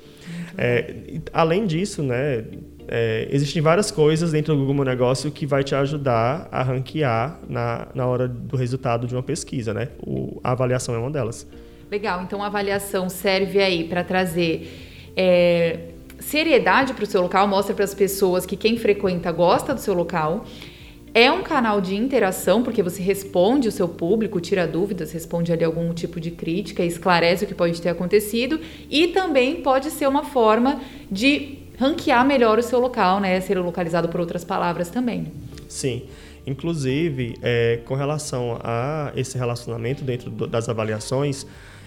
É, 0.57 1.19
além 1.33 1.65
disso, 1.65 2.01
né, 2.01 2.45
é, 2.87 3.27
existem 3.29 3.61
várias 3.61 3.91
coisas 3.91 4.31
dentro 4.31 4.53
do 4.53 4.61
Google 4.61 4.75
Meu 4.75 4.85
Negócio 4.85 5.29
que 5.29 5.45
vai 5.45 5.61
te 5.61 5.75
ajudar 5.75 6.47
a 6.53 6.63
ranquear 6.63 7.37
na, 7.49 7.89
na 7.93 8.07
hora 8.07 8.29
do 8.29 8.55
resultado 8.55 9.05
de 9.05 9.13
uma 9.13 9.23
pesquisa, 9.23 9.73
né? 9.73 9.89
O, 9.99 10.39
a 10.41 10.51
avaliação 10.51 10.95
é 10.95 10.97
uma 10.97 11.11
delas. 11.11 11.45
Legal, 11.91 12.23
então 12.23 12.41
a 12.41 12.45
avaliação 12.45 13.09
serve 13.09 13.59
aí 13.59 13.83
para 13.83 14.05
trazer 14.05 14.92
é, 15.15 15.89
seriedade 16.19 16.93
para 16.93 17.03
o 17.03 17.07
seu 17.07 17.21
local, 17.21 17.47
mostra 17.47 17.75
para 17.75 17.85
as 17.85 17.93
pessoas 17.93 18.45
que 18.45 18.55
quem 18.55 18.77
frequenta 18.77 19.31
gosta 19.31 19.73
do 19.73 19.79
seu 19.79 19.93
local. 19.93 20.45
É 21.15 21.31
um 21.31 21.43
canal 21.43 21.79
de 21.79 21.95
interação, 21.95 22.63
porque 22.63 22.81
você 22.81 22.99
responde 23.01 23.67
o 23.67 23.71
seu 23.71 23.87
público, 23.87 24.41
tira 24.41 24.65
dúvidas, 24.65 25.11
responde 25.11 25.53
ali 25.53 25.63
algum 25.63 25.93
tipo 25.93 26.19
de 26.19 26.31
crítica, 26.31 26.83
esclarece 26.83 27.45
o 27.45 27.47
que 27.47 27.53
pode 27.53 27.79
ter 27.79 27.89
acontecido. 27.89 28.59
E 28.89 29.09
também 29.09 29.61
pode 29.61 29.91
ser 29.91 30.07
uma 30.07 30.23
forma 30.23 30.81
de 31.11 31.59
ranquear 31.77 32.25
melhor 32.25 32.57
o 32.57 32.63
seu 32.63 32.79
local, 32.79 33.19
né? 33.19 33.39
Ser 33.41 33.59
localizado 33.59 34.09
por 34.09 34.19
outras 34.19 34.43
palavras 34.43 34.89
também. 34.89 35.31
Sim. 35.67 36.03
Inclusive, 36.47 37.37
é, 37.41 37.79
com 37.85 37.93
relação 37.93 38.59
a 38.63 39.13
esse 39.15 39.37
relacionamento 39.37 40.03
dentro 40.03 40.29
do, 40.29 40.47
das 40.47 40.67
avaliações, 40.67 41.45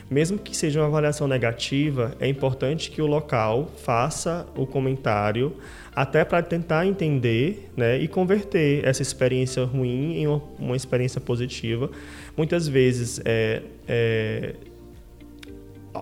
mesmo 0.09 0.39
que 0.39 0.57
seja 0.57 0.81
uma 0.81 0.87
avaliação 0.87 1.27
negativa, 1.27 2.15
é 2.21 2.29
importante 2.29 2.91
que 2.91 3.03
o 3.03 3.07
local 3.07 3.71
faça 3.77 4.47
o 4.57 4.67
comentário 4.67 5.55
até 5.95 6.25
para 6.25 6.43
tentar 6.43 6.87
entender 6.87 7.71
né, 7.77 7.99
e 7.99 8.07
converter 8.07 8.85
essa 8.85 9.03
experiência 9.03 9.65
ruim 9.65 10.19
em 10.19 10.27
uma, 10.27 10.43
uma 10.59 10.77
experiência 10.77 11.21
positiva. 11.21 11.91
Muitas 12.37 12.69
vezes, 12.69 13.21
é, 13.25 13.63
é, 13.89 14.55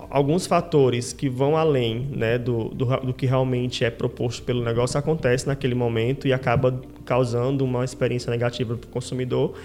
alguns 0.09 0.45
fatores 0.45 1.13
que 1.13 1.29
vão 1.29 1.55
além 1.55 2.07
né, 2.11 2.37
do, 2.37 2.69
do, 2.69 2.85
do, 2.85 3.13
que 3.13 3.25
realmente 3.25 3.83
é 3.83 3.89
proposto 3.89 4.43
pelo 4.43 4.63
negócio 4.63 4.99
acontecem 4.99 5.47
naquele 5.47 5.75
momento 5.75 6.27
e 6.27 6.33
acaba 6.33 6.79
causando 7.05 7.63
uma 7.63 7.83
experiência 7.83 8.29
negativa 8.29 8.75
para 8.75 8.87
o 8.87 8.89
consumidor 8.89 9.55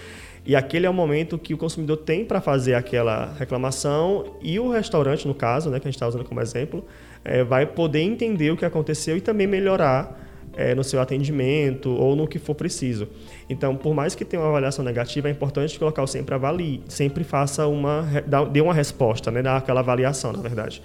e 0.51 0.57
aquele 0.57 0.85
é 0.85 0.91
o 0.91 0.93
momento 0.93 1.39
que 1.39 1.55
o 1.55 1.57
consumidor 1.57 1.99
tem 1.99 2.25
para 2.25 2.41
fazer 2.41 2.75
aquela 2.75 3.33
reclamação 3.39 4.35
e 4.43 4.59
o 4.59 4.69
restaurante, 4.69 5.29
no 5.29 5.33
caso, 5.33 5.71
né, 5.71 5.79
que 5.79 5.87
a 5.87 5.89
gente 5.89 5.95
está 5.95 6.09
usando 6.09 6.25
como 6.25 6.41
exemplo, 6.41 6.85
é, 7.25 7.45
vai 7.45 7.65
poder 7.65 8.01
entender 8.01 8.51
o 8.51 8.57
que 8.57 8.65
aconteceu 8.65 9.17
e 9.17 9.21
também 9.21 9.47
melhorar 9.47 10.21
é, 10.57 10.75
no 10.75 10.83
seu 10.83 11.01
atendimento 11.01 11.91
ou 11.91 12.17
no 12.17 12.27
que 12.27 12.41
for 12.41 12.57
preciso. 12.57 13.07
Então, 13.49 13.77
por 13.77 13.95
mais 13.95 14.17
que 14.17 14.25
tenha 14.25 14.43
uma 14.43 14.49
avaliação 14.49 14.85
negativa, 14.85 15.29
é 15.29 15.31
importante 15.31 15.79
que 15.79 15.85
o 15.85 15.87
local 15.87 16.05
sempre 16.09 16.35
avalie, 16.35 16.83
sempre 16.89 17.23
faça 17.23 17.69
uma, 17.69 18.05
dê 18.51 18.61
uma 18.61 18.75
resposta, 18.75 19.31
né, 19.31 19.49
aquela 19.49 19.79
avaliação, 19.79 20.33
na 20.33 20.43
verdade, 20.43 20.83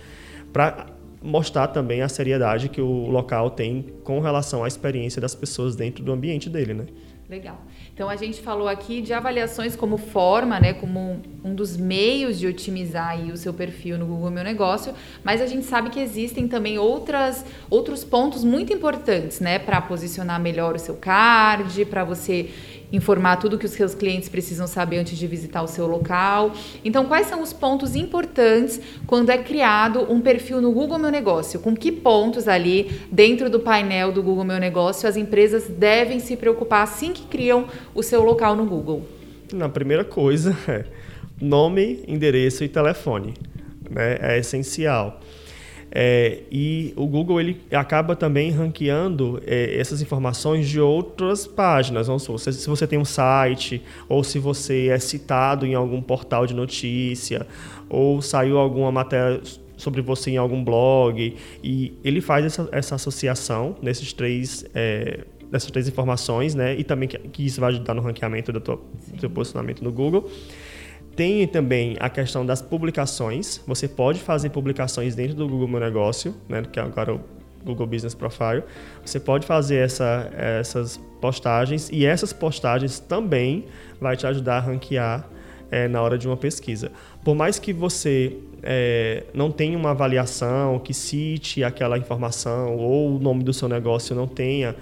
para 0.53 0.85
mostrar 1.23 1.69
também 1.69 2.03
a 2.03 2.07
seriedade 2.07 2.69
que 2.69 2.79
o 2.79 3.09
local 3.09 3.49
tem 3.49 3.83
com 4.03 4.19
relação 4.19 4.63
à 4.63 4.67
experiência 4.67 5.19
das 5.19 5.33
pessoas 5.33 5.75
dentro 5.75 6.03
do 6.03 6.11
ambiente 6.11 6.51
dele, 6.51 6.75
né? 6.75 6.85
Legal. 7.27 7.59
Então 7.91 8.07
a 8.07 8.15
gente 8.15 8.39
falou 8.39 8.67
aqui 8.67 9.01
de 9.01 9.11
avaliações 9.11 9.75
como 9.75 9.97
forma, 9.97 10.59
né, 10.59 10.73
como 10.73 11.19
um 11.43 11.55
dos 11.55 11.75
meios 11.75 12.37
de 12.37 12.45
otimizar 12.45 13.19
o 13.19 13.35
seu 13.35 13.51
perfil 13.51 13.97
no 13.97 14.05
Google 14.05 14.29
Meu 14.29 14.43
Negócio, 14.43 14.93
mas 15.23 15.41
a 15.41 15.47
gente 15.47 15.65
sabe 15.65 15.89
que 15.89 15.99
existem 15.99 16.47
também 16.47 16.77
outras, 16.77 17.43
outros 17.67 18.03
pontos 18.03 18.43
muito 18.43 18.71
importantes, 18.71 19.39
né, 19.39 19.57
para 19.57 19.81
posicionar 19.81 20.39
melhor 20.39 20.75
o 20.75 20.79
seu 20.79 20.97
card, 20.97 21.85
para 21.85 22.03
você 22.03 22.51
informar 22.95 23.37
tudo 23.37 23.57
que 23.57 23.65
os 23.65 23.71
seus 23.71 23.93
clientes 23.93 24.29
precisam 24.29 24.67
saber 24.67 24.97
antes 24.97 25.17
de 25.17 25.27
visitar 25.27 25.61
o 25.61 25.67
seu 25.67 25.85
local. 25.85 26.53
Então, 26.83 27.05
quais 27.05 27.27
são 27.27 27.41
os 27.41 27.53
pontos 27.53 27.95
importantes 27.95 28.79
quando 29.05 29.29
é 29.29 29.37
criado 29.37 30.11
um 30.11 30.21
perfil 30.21 30.61
no 30.61 30.71
Google 30.71 30.97
Meu 30.97 31.11
Negócio? 31.11 31.59
Com 31.59 31.75
que 31.75 31.91
pontos 31.91 32.47
ali 32.47 32.91
dentro 33.11 33.49
do 33.49 33.59
painel 33.59 34.11
do 34.11 34.23
Google 34.23 34.45
Meu 34.45 34.59
Negócio 34.59 35.07
as 35.07 35.17
empresas 35.17 35.67
devem 35.67 36.19
se 36.19 36.35
preocupar 36.35 36.83
assim 36.83 37.13
que 37.13 37.23
criam 37.23 37.67
o 37.93 38.01
seu 38.01 38.23
local 38.23 38.55
no 38.55 38.65
Google? 38.65 39.05
Na 39.53 39.69
primeira 39.69 40.03
coisa 40.03 40.55
é 40.67 40.85
nome, 41.39 42.03
endereço 42.07 42.63
e 42.63 42.67
telefone. 42.67 43.33
Né? 43.89 44.17
É 44.21 44.39
essencial. 44.39 45.19
É, 45.97 46.39
e 46.51 46.91
o 46.97 47.07
Google 47.07 47.39
ele 47.39 47.61
acaba 47.71 48.17
também 48.17 48.51
ranqueando 48.51 49.41
é, 49.47 49.79
essas 49.79 50.01
informações 50.01 50.67
de 50.67 50.77
outras 50.77 51.47
páginas. 51.47 52.07
Vamos 52.07 52.23
supor, 52.23 52.37
se 52.37 52.67
você 52.67 52.85
tem 52.85 52.99
um 52.99 53.05
site, 53.05 53.81
ou 54.09 54.21
se 54.21 54.37
você 54.37 54.89
é 54.89 54.99
citado 54.99 55.65
em 55.65 55.73
algum 55.73 56.01
portal 56.01 56.45
de 56.45 56.53
notícia, 56.53 57.47
ou 57.87 58.21
saiu 58.21 58.57
alguma 58.57 58.91
matéria 58.91 59.41
sobre 59.77 60.01
você 60.01 60.31
em 60.31 60.37
algum 60.37 60.61
blog, 60.61 61.33
e 61.63 61.93
ele 62.03 62.19
faz 62.19 62.45
essa, 62.45 62.67
essa 62.73 62.95
associação 62.95 63.77
nesses 63.81 64.11
três. 64.11 64.65
É, 64.75 65.23
dessas 65.49 65.69
três 65.69 65.87
informações, 65.87 66.55
né? 66.55 66.75
E 66.75 66.83
também 66.83 67.07
que, 67.07 67.17
que 67.19 67.45
isso 67.45 67.61
vai 67.61 67.69
ajudar 67.69 67.93
no 67.93 68.01
ranqueamento 68.01 68.51
do, 68.51 68.59
teu, 68.59 68.83
do 69.13 69.19
teu 69.19 69.29
posicionamento 69.29 69.83
no 69.83 69.91
Google. 69.91 70.29
Tem 71.15 71.47
também 71.47 71.95
a 71.99 72.09
questão 72.09 72.45
das 72.45 72.61
publicações. 72.61 73.61
Você 73.65 73.87
pode 73.87 74.19
fazer 74.19 74.49
publicações 74.49 75.15
dentro 75.15 75.35
do 75.35 75.47
Google 75.47 75.67
Meu 75.67 75.79
Negócio, 75.79 76.35
né, 76.49 76.61
que 76.69 76.79
é 76.79 76.83
agora 76.83 77.15
o 77.15 77.21
Google 77.63 77.87
Business 77.87 78.13
Profile. 78.13 78.63
Você 79.03 79.19
pode 79.19 79.45
fazer 79.45 79.77
essa, 79.77 80.29
essas 80.35 80.99
postagens 81.21 81.89
e 81.91 82.05
essas 82.05 82.33
postagens 82.33 82.99
também 82.99 83.65
vai 83.99 84.17
te 84.17 84.27
ajudar 84.27 84.57
a 84.57 84.59
ranquear 84.59 85.27
é, 85.71 85.87
na 85.87 86.01
hora 86.01 86.17
de 86.17 86.27
uma 86.27 86.37
pesquisa. 86.37 86.91
Por 87.23 87.33
mais 87.33 87.57
que 87.57 87.73
você 87.73 88.37
é, 88.61 89.23
não 89.33 89.51
tenha 89.51 89.77
uma 89.77 89.91
avaliação 89.91 90.79
que 90.79 90.93
cite 90.93 91.63
aquela 91.63 91.97
informação 91.97 92.75
ou 92.75 93.15
o 93.15 93.19
nome 93.19 93.43
do 93.43 93.53
seu 93.53 93.67
negócio 93.67 94.15
não 94.15 94.27
tenha 94.27 94.75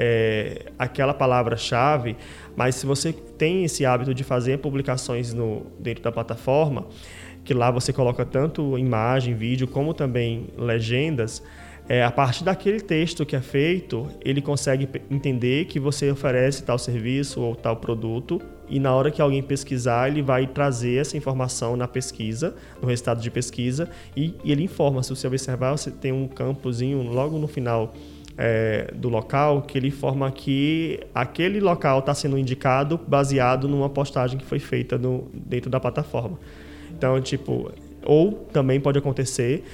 é, 0.00 0.66
aquela 0.78 1.12
palavra-chave, 1.12 2.16
mas 2.56 2.76
se 2.76 2.86
você 2.86 3.12
tem 3.12 3.64
esse 3.64 3.84
hábito 3.84 4.14
de 4.14 4.22
fazer 4.22 4.58
publicações 4.58 5.34
no, 5.34 5.66
dentro 5.80 6.04
da 6.04 6.12
plataforma, 6.12 6.86
que 7.44 7.52
lá 7.52 7.68
você 7.68 7.92
coloca 7.92 8.24
tanto 8.24 8.78
imagem, 8.78 9.34
vídeo, 9.34 9.66
como 9.66 9.92
também 9.92 10.46
legendas, 10.56 11.42
é, 11.88 12.04
a 12.04 12.12
partir 12.12 12.44
daquele 12.44 12.80
texto 12.80 13.26
que 13.26 13.34
é 13.34 13.40
feito, 13.40 14.06
ele 14.24 14.40
consegue 14.40 14.88
entender 15.10 15.64
que 15.64 15.80
você 15.80 16.10
oferece 16.12 16.62
tal 16.62 16.78
serviço 16.78 17.40
ou 17.40 17.56
tal 17.56 17.76
produto 17.76 18.40
e 18.68 18.78
na 18.78 18.94
hora 18.94 19.10
que 19.10 19.20
alguém 19.20 19.42
pesquisar, 19.42 20.08
ele 20.08 20.22
vai 20.22 20.46
trazer 20.46 21.00
essa 21.00 21.16
informação 21.16 21.74
na 21.74 21.88
pesquisa, 21.88 22.54
no 22.80 22.86
resultado 22.86 23.20
de 23.20 23.30
pesquisa, 23.30 23.88
e, 24.14 24.34
e 24.44 24.52
ele 24.52 24.62
informa. 24.62 25.02
Se 25.02 25.10
você 25.10 25.26
observar, 25.26 25.72
você 25.72 25.90
tem 25.90 26.12
um 26.12 26.28
campozinho 26.28 27.02
logo 27.02 27.38
no 27.38 27.48
final 27.48 27.94
é, 28.38 28.92
do 28.94 29.08
local 29.08 29.62
que 29.62 29.76
ele 29.76 29.88
informa 29.88 30.30
que 30.30 31.00
aquele 31.12 31.58
local 31.58 31.98
está 31.98 32.14
sendo 32.14 32.38
indicado 32.38 32.96
baseado 32.96 33.68
numa 33.68 33.90
postagem 33.90 34.38
que 34.38 34.44
foi 34.44 34.60
feita 34.60 34.96
no, 34.96 35.28
dentro 35.34 35.68
da 35.68 35.80
plataforma. 35.80 36.38
Então, 36.96 37.20
tipo, 37.20 37.72
ou 38.04 38.32
também 38.52 38.80
pode 38.80 38.96
acontecer 38.96 39.64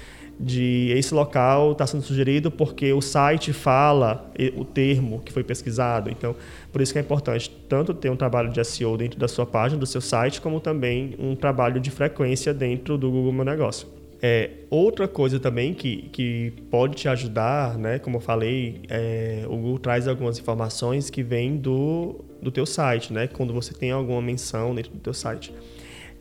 de 0.41 0.93
esse 0.97 1.15
local 1.15 1.73
está 1.73 1.87
sendo 1.87 2.03
sugerido 2.03 2.51
porque 2.51 2.93
o 2.93 3.01
site 3.01 3.53
fala 3.53 4.33
o 4.57 4.65
termo 4.65 5.21
que 5.21 5.31
foi 5.31 5.45
pesquisado. 5.45 6.11
Então, 6.11 6.35
por 6.73 6.81
isso 6.81 6.93
que 6.93 6.99
é 6.99 7.03
importante 7.03 7.51
tanto 7.69 7.93
ter 7.93 8.11
um 8.11 8.17
trabalho 8.17 8.51
de 8.51 8.65
SEO 8.65 8.97
dentro 8.97 9.19
da 9.19 9.29
sua 9.29 9.47
página, 9.47 9.79
do 9.79 9.87
seu 9.87 10.01
site, 10.01 10.41
como 10.41 10.59
também 10.59 11.15
um 11.19 11.37
trabalho 11.37 11.79
de 11.81 11.91
frequência 11.91 12.53
dentro 12.53 12.97
do 12.97 13.11
Google 13.11 13.33
Meu 13.33 13.45
Negócio. 13.45 13.87
É, 14.27 14.53
outra 14.71 15.07
coisa 15.07 15.39
também 15.39 15.75
que, 15.75 16.09
que 16.11 16.55
pode 16.71 16.95
te 16.95 17.07
ajudar, 17.11 17.77
né? 17.77 17.99
Como 17.99 18.17
eu 18.17 18.21
falei, 18.23 18.81
é, 18.89 19.45
o 19.47 19.55
Google 19.55 19.79
traz 19.79 20.09
algumas 20.09 20.39
informações 20.39 21.11
que 21.11 21.23
vêm 21.23 21.59
do, 21.59 22.25
do 22.41 22.51
teu 22.51 22.65
site, 22.65 23.13
né? 23.13 23.27
Quando 23.27 23.53
você 23.53 23.75
tem 23.75 23.91
alguma 23.91 24.23
menção 24.23 24.75
dentro 24.75 24.93
do 24.93 24.99
teu 24.99 25.13
site. 25.13 25.53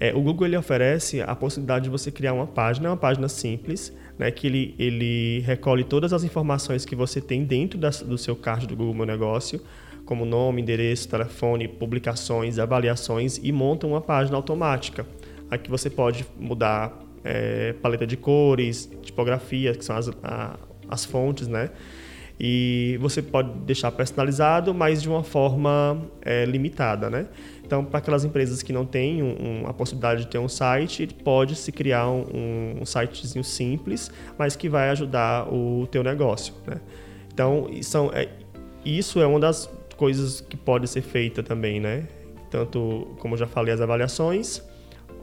É, 0.02 0.14
o 0.14 0.22
Google 0.22 0.48
ele 0.48 0.58
oferece 0.58 1.22
a 1.22 1.34
possibilidade 1.34 1.86
de 1.86 1.90
você 1.90 2.12
criar 2.12 2.34
uma 2.34 2.46
página, 2.46 2.90
uma 2.90 2.98
página 2.98 3.30
simples, 3.30 3.94
né? 4.20 4.30
Que 4.32 4.48
ele, 4.48 4.76
ele 4.78 5.40
recolhe 5.46 5.86
todas 5.86 6.12
as 6.12 6.26
informações 6.26 6.84
que 6.84 6.98
você 6.98 7.22
tem 7.22 7.46
dentro 7.46 7.80
da, 7.80 7.90
do 7.90 8.18
seu 8.18 8.36
card 8.36 8.68
do 8.68 8.76
Google 8.76 8.96
Meu 8.96 9.06
Negócio, 9.06 9.62
como 10.06 10.26
nome, 10.26 10.62
endereço, 10.62 11.08
telefone, 11.08 11.70
publicações, 11.70 12.60
avaliações 12.60 13.40
e 13.42 13.50
monta 13.54 13.88
uma 13.88 14.02
página 14.02 14.36
automática. 14.36 15.08
Aqui 15.50 15.70
você 15.70 15.90
pode 15.90 16.26
mudar 16.38 17.03
é, 17.24 17.74
paleta 17.74 18.06
de 18.06 18.18
cores, 18.18 18.90
tipografia, 19.02 19.74
que 19.74 19.84
são 19.84 19.96
as, 19.96 20.10
a, 20.24 20.58
as 20.90 21.06
fontes, 21.06 21.48
né? 21.48 21.70
E 22.40 22.98
você 23.00 23.22
pode 23.22 23.52
deixar 23.60 23.92
personalizado, 23.92 24.74
mas 24.74 25.02
de 25.02 25.08
uma 25.08 25.24
forma 25.24 26.02
é, 26.22 26.46
limitada, 26.46 27.10
né? 27.10 27.28
Então, 27.64 27.86
para 27.86 28.00
aquelas 28.00 28.26
empresas 28.26 28.62
que 28.62 28.74
não 28.74 28.86
têm 28.86 29.24
um, 29.24 29.64
um, 29.64 29.68
a 29.68 29.74
possibilidade 29.74 30.26
de 30.26 30.28
ter 30.28 30.40
um 30.40 30.50
site, 30.50 31.08
pode 31.08 31.56
se 31.56 31.72
criar 31.72 32.10
um, 32.10 32.80
um, 32.82 32.86
sitezinho 32.86 33.44
simples, 33.44 34.12
mas 34.38 34.56
que 34.56 34.68
vai 34.68 34.90
ajudar 34.90 35.48
o 35.52 35.88
teu 35.88 36.04
negócio, 36.04 36.54
né? 36.68 36.82
Então, 37.34 37.68
são, 37.82 38.12
é, 38.14 38.30
isso 38.84 39.22
é 39.22 39.26
uma 39.26 39.40
das 39.40 39.70
coisas 39.96 40.42
que 40.42 40.58
pode 40.58 40.88
ser 40.88 41.02
feita 41.02 41.42
também, 41.42 41.80
né? 41.80 42.08
Tanto, 42.50 43.16
como 43.20 43.36
eu 43.36 43.40
já 43.40 43.48
falei, 43.48 43.74
as 43.74 43.82
avaliações, 43.82 44.62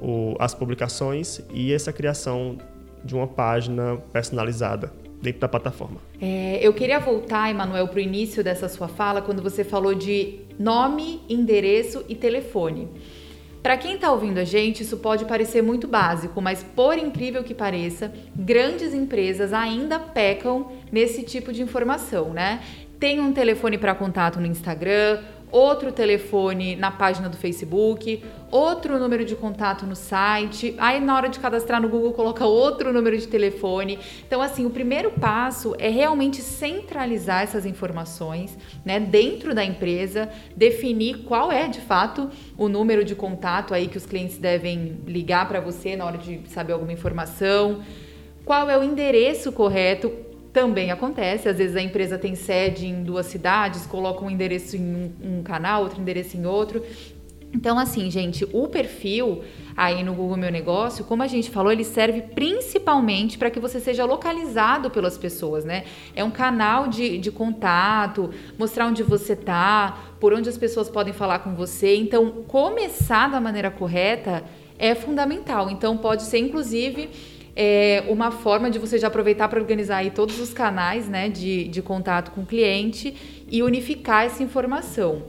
o, 0.00 0.34
as 0.38 0.54
publicações 0.54 1.40
e 1.52 1.72
essa 1.72 1.92
criação 1.92 2.58
de 3.04 3.14
uma 3.14 3.26
página 3.26 3.98
personalizada 4.12 4.92
dentro 5.20 5.40
da 5.40 5.48
plataforma. 5.48 5.98
É, 6.20 6.58
eu 6.62 6.72
queria 6.72 6.98
voltar, 6.98 7.50
Emanuel, 7.50 7.88
para 7.88 7.98
o 7.98 8.00
início 8.00 8.42
dessa 8.42 8.68
sua 8.68 8.88
fala, 8.88 9.20
quando 9.20 9.42
você 9.42 9.62
falou 9.62 9.94
de 9.94 10.40
nome, 10.58 11.20
endereço 11.28 12.04
e 12.08 12.14
telefone. 12.14 12.88
Para 13.62 13.76
quem 13.76 13.96
está 13.96 14.10
ouvindo 14.10 14.38
a 14.38 14.44
gente, 14.44 14.82
isso 14.82 14.96
pode 14.96 15.26
parecer 15.26 15.62
muito 15.62 15.86
básico, 15.86 16.40
mas 16.40 16.62
por 16.62 16.96
incrível 16.96 17.44
que 17.44 17.54
pareça, 17.54 18.10
grandes 18.34 18.94
empresas 18.94 19.52
ainda 19.52 19.98
pecam 19.98 20.72
nesse 20.90 21.22
tipo 21.22 21.52
de 21.52 21.60
informação, 21.60 22.32
né? 22.32 22.62
Tem 22.98 23.20
um 23.20 23.32
telefone 23.32 23.76
para 23.76 23.94
contato 23.94 24.40
no 24.40 24.46
Instagram, 24.46 25.20
outro 25.50 25.92
telefone 25.92 26.76
na 26.76 26.90
página 26.90 27.28
do 27.28 27.36
Facebook, 27.36 28.22
outro 28.50 28.98
número 28.98 29.24
de 29.24 29.34
contato 29.36 29.86
no 29.86 29.96
site. 29.96 30.74
Aí 30.78 31.00
na 31.00 31.16
hora 31.16 31.28
de 31.28 31.38
cadastrar 31.38 31.80
no 31.80 31.88
Google 31.88 32.12
coloca 32.12 32.44
outro 32.44 32.92
número 32.92 33.16
de 33.16 33.28
telefone. 33.28 33.98
Então 34.26 34.40
assim, 34.40 34.66
o 34.66 34.70
primeiro 34.70 35.10
passo 35.12 35.74
é 35.78 35.88
realmente 35.88 36.42
centralizar 36.42 37.42
essas 37.42 37.66
informações, 37.66 38.56
né, 38.84 38.98
dentro 38.98 39.54
da 39.54 39.64
empresa, 39.64 40.28
definir 40.56 41.24
qual 41.24 41.50
é 41.50 41.68
de 41.68 41.80
fato 41.80 42.30
o 42.56 42.68
número 42.68 43.04
de 43.04 43.14
contato 43.14 43.74
aí 43.74 43.88
que 43.88 43.96
os 43.96 44.06
clientes 44.06 44.38
devem 44.38 45.00
ligar 45.06 45.48
para 45.48 45.60
você 45.60 45.96
na 45.96 46.04
hora 46.04 46.18
de 46.18 46.40
saber 46.48 46.72
alguma 46.72 46.92
informação. 46.92 47.82
Qual 48.44 48.68
é 48.68 48.78
o 48.78 48.82
endereço 48.82 49.52
correto? 49.52 50.29
Também 50.52 50.90
acontece, 50.90 51.48
às 51.48 51.58
vezes 51.58 51.76
a 51.76 51.82
empresa 51.82 52.18
tem 52.18 52.34
sede 52.34 52.86
em 52.86 53.04
duas 53.04 53.26
cidades, 53.26 53.86
coloca 53.86 54.24
um 54.24 54.30
endereço 54.30 54.76
em 54.76 54.80
um, 54.80 55.38
um 55.38 55.42
canal, 55.42 55.82
outro 55.82 56.00
endereço 56.00 56.36
em 56.36 56.44
outro. 56.44 56.82
Então, 57.52 57.78
assim, 57.78 58.10
gente, 58.10 58.46
o 58.52 58.68
perfil 58.68 59.42
aí 59.76 60.04
no 60.04 60.14
Google 60.14 60.36
Meu 60.36 60.52
Negócio, 60.52 61.04
como 61.04 61.22
a 61.22 61.26
gente 61.26 61.50
falou, 61.50 61.72
ele 61.72 61.84
serve 61.84 62.22
principalmente 62.22 63.36
para 63.36 63.50
que 63.50 63.58
você 63.58 63.80
seja 63.80 64.04
localizado 64.04 64.90
pelas 64.90 65.18
pessoas, 65.18 65.64
né? 65.64 65.84
É 66.14 66.22
um 66.22 66.30
canal 66.30 66.86
de, 66.86 67.18
de 67.18 67.30
contato, 67.30 68.30
mostrar 68.56 68.86
onde 68.86 69.02
você 69.02 69.34
tá, 69.34 69.98
por 70.20 70.32
onde 70.32 70.48
as 70.48 70.56
pessoas 70.56 70.88
podem 70.88 71.12
falar 71.12 71.40
com 71.40 71.54
você. 71.54 71.96
Então, 71.96 72.44
começar 72.46 73.28
da 73.28 73.40
maneira 73.40 73.70
correta 73.70 74.44
é 74.78 74.94
fundamental. 74.94 75.68
Então, 75.70 75.96
pode 75.96 76.22
ser, 76.22 76.38
inclusive 76.38 77.10
é 77.54 78.04
uma 78.08 78.30
forma 78.30 78.70
de 78.70 78.78
você 78.78 78.98
já 78.98 79.08
aproveitar 79.08 79.48
para 79.48 79.60
organizar 79.60 79.98
aí 79.98 80.10
todos 80.10 80.38
os 80.40 80.52
canais 80.52 81.08
né, 81.08 81.28
de, 81.28 81.68
de 81.68 81.82
contato 81.82 82.30
com 82.30 82.42
o 82.42 82.46
cliente 82.46 83.44
e 83.50 83.62
unificar 83.62 84.24
essa 84.24 84.42
informação. 84.42 85.24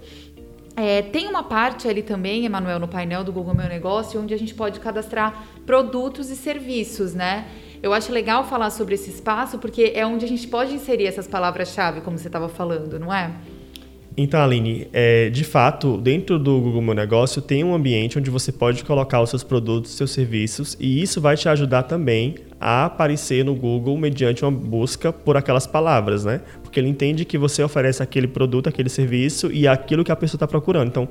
É, 0.75 1.01
tem 1.01 1.27
uma 1.27 1.43
parte 1.43 1.87
ali 1.87 2.01
também, 2.01 2.45
Emanuel, 2.45 2.79
no 2.79 2.87
painel 2.87 3.23
do 3.23 3.31
Google 3.31 3.53
Meu 3.53 3.67
Negócio, 3.67 4.21
onde 4.21 4.33
a 4.33 4.37
gente 4.37 4.53
pode 4.53 4.79
cadastrar 4.79 5.45
produtos 5.65 6.29
e 6.29 6.35
serviços, 6.35 7.13
né? 7.13 7.45
Eu 7.83 7.93
acho 7.93 8.11
legal 8.11 8.43
falar 8.45 8.69
sobre 8.69 8.95
esse 8.95 9.09
espaço 9.09 9.57
porque 9.57 9.91
é 9.95 10.05
onde 10.05 10.23
a 10.23 10.27
gente 10.27 10.47
pode 10.47 10.73
inserir 10.73 11.07
essas 11.07 11.27
palavras-chave, 11.27 12.01
como 12.01 12.17
você 12.17 12.27
estava 12.27 12.47
falando, 12.47 12.99
não 12.99 13.13
é? 13.13 13.31
Então, 14.17 14.41
Aline, 14.41 14.87
é, 14.91 15.29
de 15.29 15.43
fato, 15.43 15.97
dentro 15.97 16.37
do 16.37 16.59
Google 16.59 16.81
Meu 16.81 16.93
Negócio 16.93 17.41
tem 17.41 17.63
um 17.63 17.73
ambiente 17.73 18.19
onde 18.19 18.29
você 18.29 18.51
pode 18.51 18.83
colocar 18.83 19.21
os 19.21 19.29
seus 19.29 19.43
produtos, 19.43 19.91
seus 19.91 20.11
serviços, 20.11 20.75
e 20.79 21.01
isso 21.01 21.21
vai 21.21 21.37
te 21.37 21.47
ajudar 21.47 21.83
também 21.83 22.35
a 22.59 22.85
aparecer 22.85 23.45
no 23.45 23.55
Google 23.55 23.97
mediante 23.97 24.43
uma 24.43 24.51
busca 24.51 25.13
por 25.13 25.37
aquelas 25.37 25.65
palavras, 25.65 26.25
né? 26.25 26.41
Porque 26.61 26.79
ele 26.79 26.89
entende 26.89 27.23
que 27.23 27.37
você 27.37 27.63
oferece 27.63 28.03
aquele 28.03 28.27
produto, 28.27 28.67
aquele 28.67 28.89
serviço 28.89 29.49
e 29.51 29.65
aquilo 29.65 30.03
que 30.03 30.11
a 30.11 30.15
pessoa 30.15 30.35
está 30.37 30.47
procurando. 30.47 30.89
Então, 30.89 31.07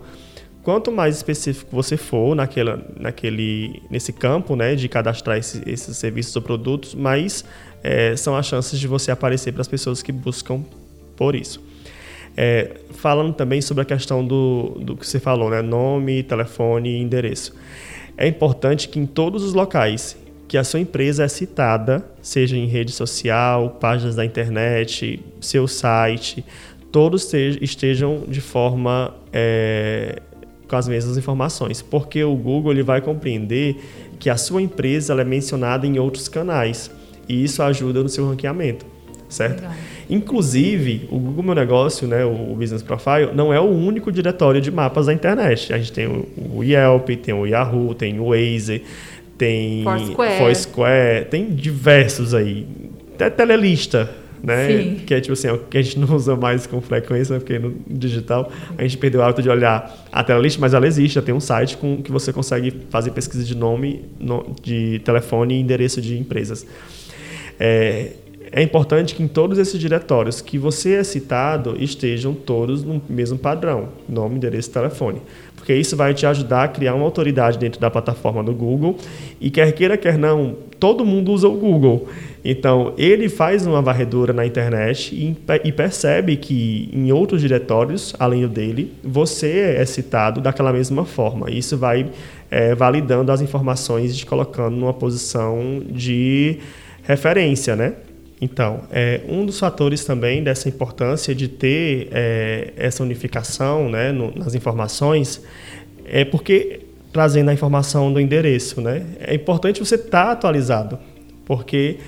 quanto 0.62 0.92
mais 0.92 1.16
específico 1.16 1.74
você 1.74 1.96
for 1.96 2.36
naquela, 2.36 2.86
naquele, 2.98 3.82
nesse 3.90 4.12
campo, 4.12 4.54
né, 4.54 4.74
de 4.74 4.88
cadastrar 4.88 5.38
esse, 5.38 5.62
esses 5.66 5.96
serviços 5.96 6.36
ou 6.36 6.42
produtos, 6.42 6.94
mais 6.94 7.46
é, 7.82 8.14
são 8.14 8.36
as 8.36 8.44
chances 8.44 8.78
de 8.78 8.86
você 8.86 9.10
aparecer 9.10 9.52
para 9.52 9.62
as 9.62 9.68
pessoas 9.68 10.02
que 10.02 10.12
buscam 10.12 10.62
por 11.16 11.34
isso. 11.34 11.69
É, 12.36 12.76
falando 12.92 13.34
também 13.34 13.60
sobre 13.60 13.82
a 13.82 13.84
questão 13.84 14.24
do, 14.24 14.76
do 14.80 14.96
que 14.96 15.06
você 15.06 15.18
falou, 15.18 15.50
né? 15.50 15.60
nome, 15.62 16.22
telefone 16.22 16.90
e 16.90 17.00
endereço. 17.00 17.54
É 18.16 18.26
importante 18.26 18.88
que 18.88 18.98
em 18.98 19.06
todos 19.06 19.42
os 19.42 19.52
locais 19.52 20.16
que 20.46 20.58
a 20.58 20.64
sua 20.64 20.80
empresa 20.80 21.22
é 21.22 21.28
citada, 21.28 22.04
seja 22.20 22.56
em 22.56 22.66
rede 22.66 22.90
social, 22.90 23.70
páginas 23.80 24.16
da 24.16 24.24
internet, 24.24 25.24
seu 25.40 25.68
site, 25.68 26.44
todos 26.90 27.32
estejam 27.32 28.24
de 28.26 28.40
forma 28.40 29.14
é, 29.32 30.20
com 30.66 30.74
as 30.74 30.88
mesmas 30.88 31.16
informações, 31.16 31.80
porque 31.80 32.24
o 32.24 32.34
Google 32.34 32.72
ele 32.72 32.82
vai 32.82 33.00
compreender 33.00 33.76
que 34.18 34.28
a 34.28 34.36
sua 34.36 34.60
empresa 34.60 35.14
é 35.14 35.24
mencionada 35.24 35.86
em 35.86 36.00
outros 36.00 36.26
canais 36.26 36.90
e 37.28 37.44
isso 37.44 37.62
ajuda 37.62 38.02
no 38.02 38.08
seu 38.08 38.28
ranqueamento 38.28 38.84
certo? 39.30 39.60
Legal. 39.60 39.74
Inclusive, 40.10 41.08
o 41.08 41.18
Google 41.18 41.44
Meu 41.44 41.54
Negócio, 41.54 42.08
né, 42.08 42.24
o 42.24 42.56
Business 42.56 42.82
Profile, 42.82 43.30
não 43.32 43.54
é 43.54 43.60
o 43.60 43.68
único 43.68 44.10
diretório 44.10 44.60
de 44.60 44.70
mapas 44.70 45.06
da 45.06 45.12
internet. 45.12 45.72
A 45.72 45.78
gente 45.78 45.92
tem 45.92 46.06
o 46.06 46.64
Yelp, 46.64 47.08
tem 47.22 47.32
o 47.32 47.46
Yahoo, 47.46 47.94
tem 47.94 48.18
o 48.18 48.30
Waze, 48.30 48.82
tem 49.38 49.84
Foursquare, 49.84 50.38
Foursquare 50.38 51.24
tem 51.30 51.50
diversos 51.50 52.34
aí. 52.34 52.66
Até 53.14 53.30
Telelista, 53.30 54.10
né? 54.42 54.66
Sim. 54.66 55.00
Que 55.06 55.14
é 55.14 55.20
tipo 55.20 55.34
assim, 55.34 55.48
é 55.48 55.58
que 55.70 55.78
a 55.78 55.82
gente 55.82 55.98
não 55.98 56.14
usa 56.14 56.34
mais 56.34 56.66
com 56.66 56.80
frequência, 56.80 57.38
porque 57.38 57.58
no 57.58 57.74
digital 57.86 58.50
a 58.76 58.82
gente 58.82 58.98
perdeu 58.98 59.20
o 59.20 59.22
hábito 59.22 59.42
de 59.42 59.48
olhar 59.48 60.06
a 60.10 60.24
telelista, 60.24 60.60
mas 60.60 60.74
ela 60.74 60.86
existe, 60.86 61.14
já 61.14 61.22
tem 61.22 61.34
um 61.34 61.40
site 61.40 61.76
com 61.76 62.02
que 62.02 62.10
você 62.10 62.32
consegue 62.32 62.74
fazer 62.90 63.12
pesquisa 63.12 63.44
de 63.44 63.56
nome, 63.56 64.04
de 64.62 64.98
telefone 65.04 65.54
e 65.54 65.60
endereço 65.60 66.00
de 66.00 66.18
empresas. 66.18 66.66
É, 67.58 68.12
é 68.52 68.62
importante 68.62 69.14
que 69.14 69.22
em 69.22 69.28
todos 69.28 69.58
esses 69.58 69.78
diretórios 69.78 70.40
que 70.40 70.58
você 70.58 70.94
é 70.94 71.04
citado 71.04 71.76
estejam 71.78 72.32
todos 72.32 72.82
no 72.82 73.00
mesmo 73.08 73.38
padrão, 73.38 73.90
nome, 74.08 74.36
endereço 74.36 74.70
e 74.70 74.72
telefone. 74.72 75.22
Porque 75.54 75.74
isso 75.74 75.94
vai 75.94 76.14
te 76.14 76.24
ajudar 76.24 76.64
a 76.64 76.68
criar 76.68 76.94
uma 76.94 77.04
autoridade 77.04 77.58
dentro 77.58 77.78
da 77.78 77.90
plataforma 77.90 78.42
do 78.42 78.54
Google 78.54 78.96
e 79.40 79.50
quer 79.50 79.70
queira, 79.72 79.96
quer 79.96 80.16
não, 80.16 80.56
todo 80.78 81.04
mundo 81.04 81.32
usa 81.32 81.46
o 81.48 81.54
Google. 81.54 82.08
Então, 82.42 82.94
ele 82.96 83.28
faz 83.28 83.66
uma 83.66 83.82
varredura 83.82 84.32
na 84.32 84.46
internet 84.46 85.14
e, 85.14 85.36
e 85.62 85.70
percebe 85.70 86.36
que 86.36 86.88
em 86.92 87.12
outros 87.12 87.42
diretórios, 87.42 88.14
além 88.18 88.40
do 88.40 88.48
dele, 88.48 88.94
você 89.04 89.76
é 89.76 89.84
citado 89.84 90.40
daquela 90.40 90.72
mesma 90.72 91.04
forma. 91.04 91.50
Isso 91.50 91.76
vai 91.76 92.06
é, 92.50 92.74
validando 92.74 93.30
as 93.30 93.42
informações 93.42 94.12
e 94.12 94.16
te 94.16 94.24
colocando 94.24 94.74
numa 94.74 94.94
posição 94.94 95.82
de 95.86 96.58
referência, 97.02 97.76
né? 97.76 97.92
Então, 98.40 98.84
é, 98.90 99.20
um 99.28 99.44
dos 99.44 99.58
fatores 99.58 100.04
também 100.04 100.42
dessa 100.42 100.68
importância 100.68 101.34
de 101.34 101.46
ter 101.46 102.08
é, 102.10 102.72
essa 102.76 103.02
unificação 103.02 103.90
né, 103.90 104.12
no, 104.12 104.34
nas 104.34 104.54
informações 104.54 105.42
é 106.06 106.24
porque, 106.24 106.80
trazendo 107.12 107.50
a 107.50 107.52
informação 107.52 108.10
do 108.12 108.18
endereço, 108.18 108.80
né, 108.80 109.04
é 109.20 109.34
importante 109.34 109.78
você 109.78 109.96
estar 109.96 110.26
tá 110.26 110.32
atualizado, 110.32 110.98
porque 111.44 111.98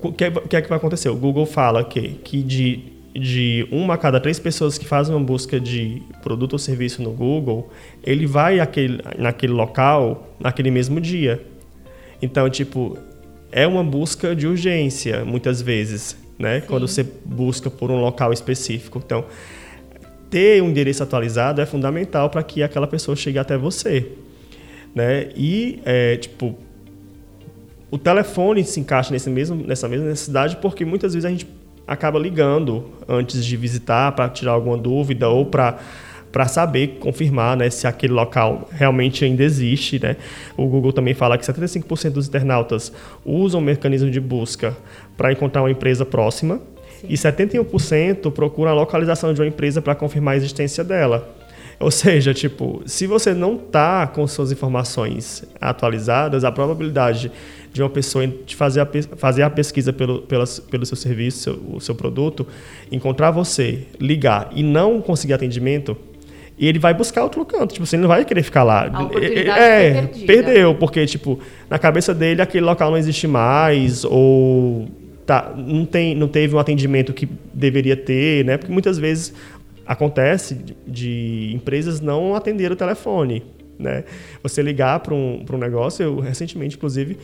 o 0.00 0.12
que, 0.12 0.24
é, 0.24 0.30
que, 0.30 0.56
é 0.56 0.62
que 0.62 0.68
vai 0.68 0.78
acontecer? 0.78 1.08
O 1.08 1.16
Google 1.16 1.46
fala 1.46 1.82
que, 1.82 2.10
que 2.22 2.42
de, 2.42 2.92
de 3.12 3.66
uma 3.72 3.94
a 3.94 3.98
cada 3.98 4.20
três 4.20 4.38
pessoas 4.38 4.78
que 4.78 4.84
fazem 4.84 5.14
uma 5.14 5.24
busca 5.24 5.58
de 5.58 6.00
produto 6.22 6.52
ou 6.52 6.58
serviço 6.58 7.02
no 7.02 7.10
Google, 7.10 7.70
ele 8.04 8.26
vai 8.26 8.60
aquele, 8.60 9.00
naquele 9.18 9.52
local 9.52 10.28
naquele 10.38 10.70
mesmo 10.70 11.00
dia. 11.00 11.42
Então, 12.20 12.48
tipo, 12.48 12.98
é 13.56 13.68
uma 13.68 13.84
busca 13.84 14.34
de 14.34 14.48
urgência, 14.48 15.24
muitas 15.24 15.62
vezes, 15.62 16.16
né? 16.36 16.60
Sim. 16.60 16.66
Quando 16.66 16.88
você 16.88 17.06
busca 17.24 17.70
por 17.70 17.88
um 17.88 18.00
local 18.00 18.32
específico. 18.32 19.00
Então, 19.02 19.24
ter 20.28 20.60
um 20.60 20.70
endereço 20.70 21.04
atualizado 21.04 21.60
é 21.60 21.66
fundamental 21.66 22.28
para 22.28 22.42
que 22.42 22.64
aquela 22.64 22.88
pessoa 22.88 23.14
chegue 23.14 23.38
até 23.38 23.56
você, 23.56 24.08
né? 24.92 25.28
E, 25.36 25.80
é, 25.84 26.16
tipo, 26.16 26.58
o 27.92 27.96
telefone 27.96 28.64
se 28.64 28.80
encaixa 28.80 29.12
nesse 29.12 29.30
mesmo, 29.30 29.64
nessa 29.64 29.88
mesma 29.88 30.08
necessidade 30.08 30.56
porque 30.56 30.84
muitas 30.84 31.14
vezes 31.14 31.24
a 31.24 31.30
gente 31.30 31.46
acaba 31.86 32.18
ligando 32.18 32.86
antes 33.08 33.44
de 33.44 33.56
visitar 33.56 34.10
para 34.16 34.28
tirar 34.30 34.50
alguma 34.50 34.76
dúvida 34.76 35.28
ou 35.28 35.46
para 35.46 35.78
para 36.34 36.48
saber 36.48 36.98
confirmar 36.98 37.56
né, 37.56 37.70
se 37.70 37.86
aquele 37.86 38.12
local 38.12 38.68
realmente 38.72 39.24
ainda 39.24 39.44
existe. 39.44 40.02
Né? 40.02 40.16
O 40.56 40.66
Google 40.66 40.92
também 40.92 41.14
fala 41.14 41.38
que 41.38 41.46
75% 41.46 42.10
dos 42.10 42.26
internautas 42.26 42.92
usam 43.24 43.60
o 43.60 43.62
mecanismo 43.62 44.10
de 44.10 44.18
busca 44.18 44.76
para 45.16 45.30
encontrar 45.30 45.62
uma 45.62 45.70
empresa 45.70 46.04
próxima 46.04 46.60
Sim. 47.00 47.06
e 47.08 47.14
71% 47.14 48.32
procuram 48.32 48.72
a 48.72 48.74
localização 48.74 49.32
de 49.32 49.40
uma 49.40 49.46
empresa 49.46 49.80
para 49.80 49.94
confirmar 49.94 50.34
a 50.34 50.36
existência 50.36 50.82
dela. 50.82 51.32
Ou 51.78 51.92
seja, 51.92 52.34
tipo, 52.34 52.82
se 52.84 53.06
você 53.06 53.32
não 53.32 53.54
está 53.54 54.04
com 54.08 54.26
suas 54.26 54.50
informações 54.50 55.44
atualizadas, 55.60 56.42
a 56.42 56.50
probabilidade 56.50 57.30
de 57.72 57.80
uma 57.80 57.90
pessoa 57.90 58.26
de 58.26 58.56
fazer 58.56 58.80
a, 58.80 58.88
fazer 59.16 59.42
a 59.42 59.50
pesquisa 59.50 59.92
pelo, 59.92 60.22
pelo, 60.22 60.44
pelo 60.68 60.84
seu 60.84 60.96
serviço, 60.96 61.38
seu, 61.38 61.76
o 61.76 61.80
seu 61.80 61.94
produto, 61.94 62.44
encontrar 62.90 63.30
você, 63.30 63.86
ligar 64.00 64.50
e 64.52 64.64
não 64.64 65.00
conseguir 65.00 65.32
atendimento 65.34 65.96
e 66.64 66.66
ele 66.66 66.78
vai 66.78 66.94
buscar 66.94 67.22
outro 67.22 67.44
canto. 67.44 67.74
Tipo, 67.74 67.84
você 67.84 67.98
não 67.98 68.08
vai 68.08 68.24
querer 68.24 68.42
ficar 68.42 68.62
lá. 68.62 68.90
É, 69.54 70.06
perdeu, 70.26 70.74
porque, 70.74 71.04
tipo, 71.04 71.38
na 71.68 71.78
cabeça 71.78 72.14
dele 72.14 72.40
aquele 72.40 72.64
local 72.64 72.90
não 72.90 72.96
existe 72.96 73.26
mais, 73.26 74.02
ou 74.02 74.88
tá, 75.26 75.52
não, 75.54 75.84
tem, 75.84 76.14
não 76.14 76.26
teve 76.26 76.56
um 76.56 76.58
atendimento 76.58 77.12
que 77.12 77.28
deveria 77.52 77.94
ter, 77.94 78.46
né? 78.46 78.56
Porque 78.56 78.72
muitas 78.72 78.96
vezes 78.96 79.34
acontece 79.84 80.58
de, 80.86 81.52
empresas 81.54 82.00
não 82.00 82.34
atender 82.34 82.72
o 82.72 82.76
telefone, 82.76 83.44
né? 83.78 84.04
Você 84.42 84.62
ligar 84.62 85.00
para 85.00 85.12
um, 85.12 85.44
um 85.52 85.58
negócio, 85.58 86.02
eu 86.02 86.18
recentemente, 86.18 86.76
inclusive, 86.76 87.18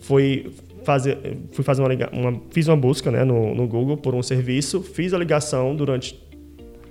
fui 0.00 0.52
fazer, 0.84 1.16
fui 1.52 1.64
fazer 1.64 1.80
uma, 1.80 1.88
uma 2.12 2.42
fiz 2.50 2.68
uma 2.68 2.76
busca 2.76 3.10
né, 3.10 3.24
no, 3.24 3.54
no 3.54 3.66
Google 3.66 3.96
por 3.96 4.14
um 4.14 4.22
serviço, 4.22 4.82
fiz 4.82 5.14
a 5.14 5.18
ligação 5.18 5.74
durante, 5.74 6.22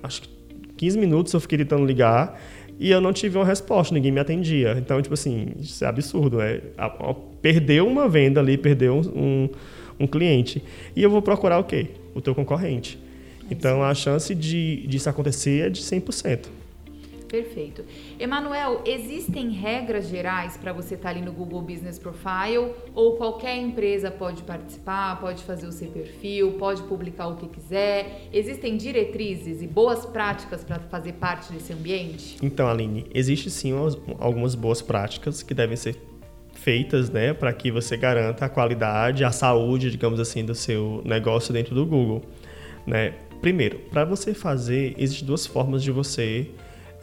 acho 0.02 0.24
que 0.24 0.33
15 0.78 0.98
minutos 0.98 1.34
eu 1.34 1.40
fiquei 1.40 1.58
tentando 1.58 1.86
ligar 1.86 2.40
e 2.80 2.90
eu 2.90 3.00
não 3.00 3.14
tive 3.14 3.38
uma 3.38 3.46
resposta, 3.46 3.94
ninguém 3.94 4.12
me 4.12 4.20
atendia. 4.20 4.76
Então, 4.78 5.02
tipo 5.02 5.14
assim, 5.14 5.54
isso 5.60 5.84
é 5.84 5.88
absurdo. 5.88 6.42
É, 6.42 6.62
perdeu 7.42 7.88
uma 7.88 8.10
venda 8.10 8.40
ali, 8.40 8.58
perdeu 8.58 9.02
um, 9.16 9.50
um 10.00 10.08
cliente. 10.08 10.64
E 10.96 11.04
eu 11.04 11.10
vou 11.10 11.22
procurar 11.22 11.60
o 11.60 11.64
quê? 11.64 11.88
O 12.14 12.22
teu 12.22 12.34
concorrente. 12.34 13.00
Então, 13.50 13.84
a 13.84 13.94
chance 13.94 14.34
de 14.34 14.86
disso 14.88 15.10
acontecer 15.10 15.68
é 15.68 15.70
de 15.70 15.82
100%. 15.82 16.48
Perfeito. 17.34 17.84
Emanuel, 18.20 18.84
existem 18.86 19.50
regras 19.50 20.08
gerais 20.08 20.56
para 20.56 20.72
você 20.72 20.94
estar 20.94 21.10
tá 21.10 21.16
ali 21.16 21.26
no 21.26 21.34
Google 21.34 21.64
Business 21.64 21.98
Profile? 21.98 22.76
Ou 22.94 23.16
qualquer 23.16 23.58
empresa 23.58 24.12
pode 24.12 24.44
participar, 24.44 25.20
pode 25.20 25.44
fazer 25.44 25.66
o 25.66 25.72
seu 25.72 25.90
perfil, 25.90 26.52
pode 26.60 26.84
publicar 26.84 27.26
o 27.30 27.36
que 27.36 27.48
quiser? 27.48 28.30
Existem 28.32 28.78
diretrizes 28.78 29.64
e 29.64 29.68
boas 29.68 30.06
práticas 30.06 30.64
para 30.64 30.78
fazer 30.78 31.14
parte 31.14 31.52
desse 31.52 31.74
ambiente? 31.74 32.38
Então, 32.40 32.68
Aline, 32.68 33.08
existe 33.12 33.50
sim 33.50 33.74
algumas 34.20 34.54
boas 34.54 34.84
práticas 34.84 35.42
que 35.42 35.56
devem 35.56 35.76
ser 35.76 35.98
feitas, 36.54 37.10
né, 37.10 37.34
para 37.34 37.52
que 37.52 37.72
você 37.72 37.98
garanta 37.98 38.46
a 38.46 38.50
qualidade, 38.50 39.24
a 39.24 39.32
saúde, 39.32 39.90
digamos 39.90 40.20
assim, 40.20 40.46
do 40.46 40.54
seu 40.54 41.02
negócio 41.04 41.52
dentro 41.52 41.74
do 41.74 41.84
Google, 41.84 42.22
né? 42.86 43.16
Primeiro, 43.42 43.80
para 43.92 44.06
você 44.06 44.36
fazer, 44.36 44.94
existem 45.00 45.26
duas 45.26 45.48
formas 45.48 45.82
de 45.82 45.90
você 45.90 46.52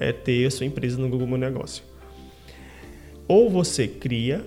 é 0.01 0.13
ter 0.13 0.47
a 0.47 0.51
sua 0.51 0.67
empresa 0.67 0.99
no 0.99 1.09
Google 1.09 1.29
Meu 1.29 1.39
Negócio. 1.39 1.85
Ou 3.29 3.49
você 3.49 3.87
cria 3.87 4.45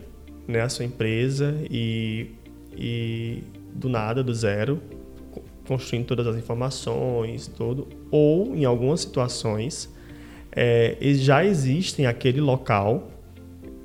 né, 0.48 0.62
a 0.62 0.68
sua 0.68 0.84
empresa 0.84 1.56
e, 1.70 2.32
e 2.76 3.44
do 3.74 3.88
nada, 3.88 4.22
do 4.22 4.34
zero, 4.34 4.82
construindo 5.66 6.08
todas 6.08 6.28
as 6.28 6.36
informações, 6.36 7.48
tudo, 7.48 7.88
ou 8.12 8.56
em 8.56 8.66
algumas 8.66 9.02
situações 9.02 9.94
é, 10.52 10.98
já 11.16 11.44
existem 11.46 12.06
aquele 12.06 12.42
local 12.42 13.10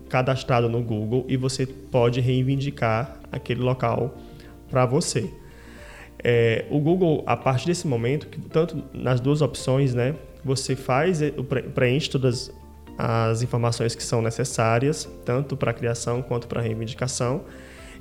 cadastrado 0.08 0.68
no 0.68 0.82
Google 0.82 1.24
e 1.28 1.36
você 1.36 1.66
pode 1.66 2.20
reivindicar 2.20 3.20
aquele 3.30 3.60
local 3.60 4.16
para 4.70 4.84
você. 4.86 5.30
É, 6.22 6.66
o 6.70 6.80
Google, 6.80 7.22
a 7.26 7.36
partir 7.36 7.66
desse 7.66 7.86
momento, 7.86 8.26
tanto 8.50 8.82
nas 8.92 9.20
duas 9.20 9.40
opções, 9.40 9.94
né, 9.94 10.14
você 10.48 10.74
faz, 10.74 11.20
preenche 11.74 12.10
todas 12.10 12.50
as 12.96 13.42
informações 13.42 13.94
que 13.94 14.02
são 14.02 14.20
necessárias, 14.20 15.08
tanto 15.24 15.56
para 15.56 15.70
a 15.70 15.74
criação 15.74 16.20
quanto 16.20 16.48
para 16.48 16.60
a 16.60 16.62
reivindicação. 16.62 17.44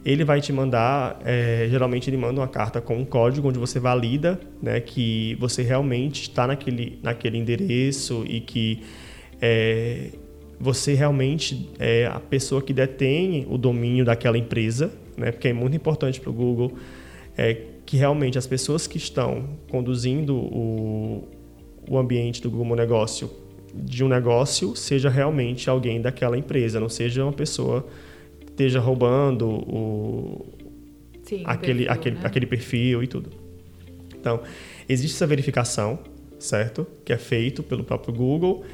Ele 0.06 0.24
vai 0.24 0.40
te 0.40 0.54
mandar, 0.54 1.20
é, 1.26 1.68
geralmente 1.70 2.10
ele 2.10 2.18
manda 2.18 2.40
uma 2.40 2.48
carta 2.48 2.80
com 2.80 2.96
um 2.98 3.06
código 3.06 3.50
onde 3.50 3.60
você 3.60 3.80
valida 3.80 4.40
né, 4.62 4.80
que 4.80 5.36
você 5.40 5.62
realmente 5.62 6.24
está 6.24 6.48
naquele, 6.48 7.00
naquele 7.04 7.38
endereço 7.38 8.24
e 8.26 8.40
que 8.40 8.84
é, 9.42 10.12
você 10.60 10.94
realmente 10.94 11.70
é 11.78 12.06
a 12.08 12.20
pessoa 12.20 12.62
que 12.62 12.72
detém 12.74 13.46
o 13.50 13.58
domínio 13.58 14.06
daquela 14.06 14.38
empresa, 14.38 14.92
né, 15.18 15.32
porque 15.32 15.50
é 15.50 15.54
muito 15.54 15.76
importante 15.76 16.22
para 16.22 16.30
o 16.30 16.34
Google 16.34 16.72
é, 17.38 17.58
que 17.86 17.98
realmente 17.98 18.38
as 18.38 18.48
pessoas 18.48 18.88
que 18.88 18.98
estão 18.98 19.50
conduzindo 19.70 20.36
o, 20.36 21.28
o 21.88 21.98
ambiente 21.98 22.42
do 22.42 22.50
Google 22.50 22.76
Negócio 22.76 23.30
de 23.74 24.04
um 24.04 24.08
negócio 24.08 24.76
seja 24.76 25.10
realmente 25.10 25.70
alguém 25.70 26.02
daquela 26.02 26.38
empresa, 26.38 26.80
não 26.80 26.90
seja 26.90 27.24
uma 27.24 27.34
pessoa 27.34 27.86
que 28.40 28.52
esteja 28.52 28.80
roubando 28.80 29.48
o, 29.48 30.46
Sim, 31.24 31.44
aquele, 31.46 31.86
perfil, 31.86 31.92
aquele, 31.92 32.16
né? 32.16 32.22
aquele 32.24 32.46
perfil 32.46 33.04
e 33.04 33.08
tudo. 33.08 33.30
Então, 34.20 34.42
existe 34.90 35.16
essa 35.16 35.28
verificação, 35.28 36.00
certo? 36.40 36.88
Que 37.06 37.14
é 37.14 37.18
feito 37.18 37.62
pelo 37.62 37.84
próprio 37.84 38.14
Google. 38.14 38.66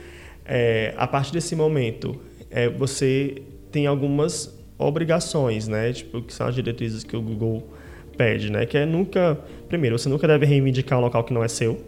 É, 0.45 0.93
a 0.97 1.08
partir 1.08 1.34
desse 1.34 1.56
momento, 1.56 2.19
é, 2.49 2.69
você 2.69 3.41
tem 3.71 3.88
algumas 3.88 4.58
obrigações, 4.78 5.67
né? 5.67 5.91
Tipo, 5.91 6.21
que 6.21 6.34
são 6.34 6.47
as 6.47 6.56
diretrizes 6.56 7.04
que 7.04 7.15
o 7.15 7.21
Google 7.21 7.67
pede, 8.17 8.52
né? 8.52 8.65
Que 8.65 8.78
é 8.78 8.86
nunca... 8.86 9.38
Primeiro, 9.67 9.97
você 9.97 10.08
nunca 10.08 10.28
deve 10.28 10.45
reivindicar 10.45 10.99
um 10.99 11.02
local 11.02 11.23
que 11.23 11.34
não 11.34 11.43
é 11.43 11.47
seu, 11.47 11.82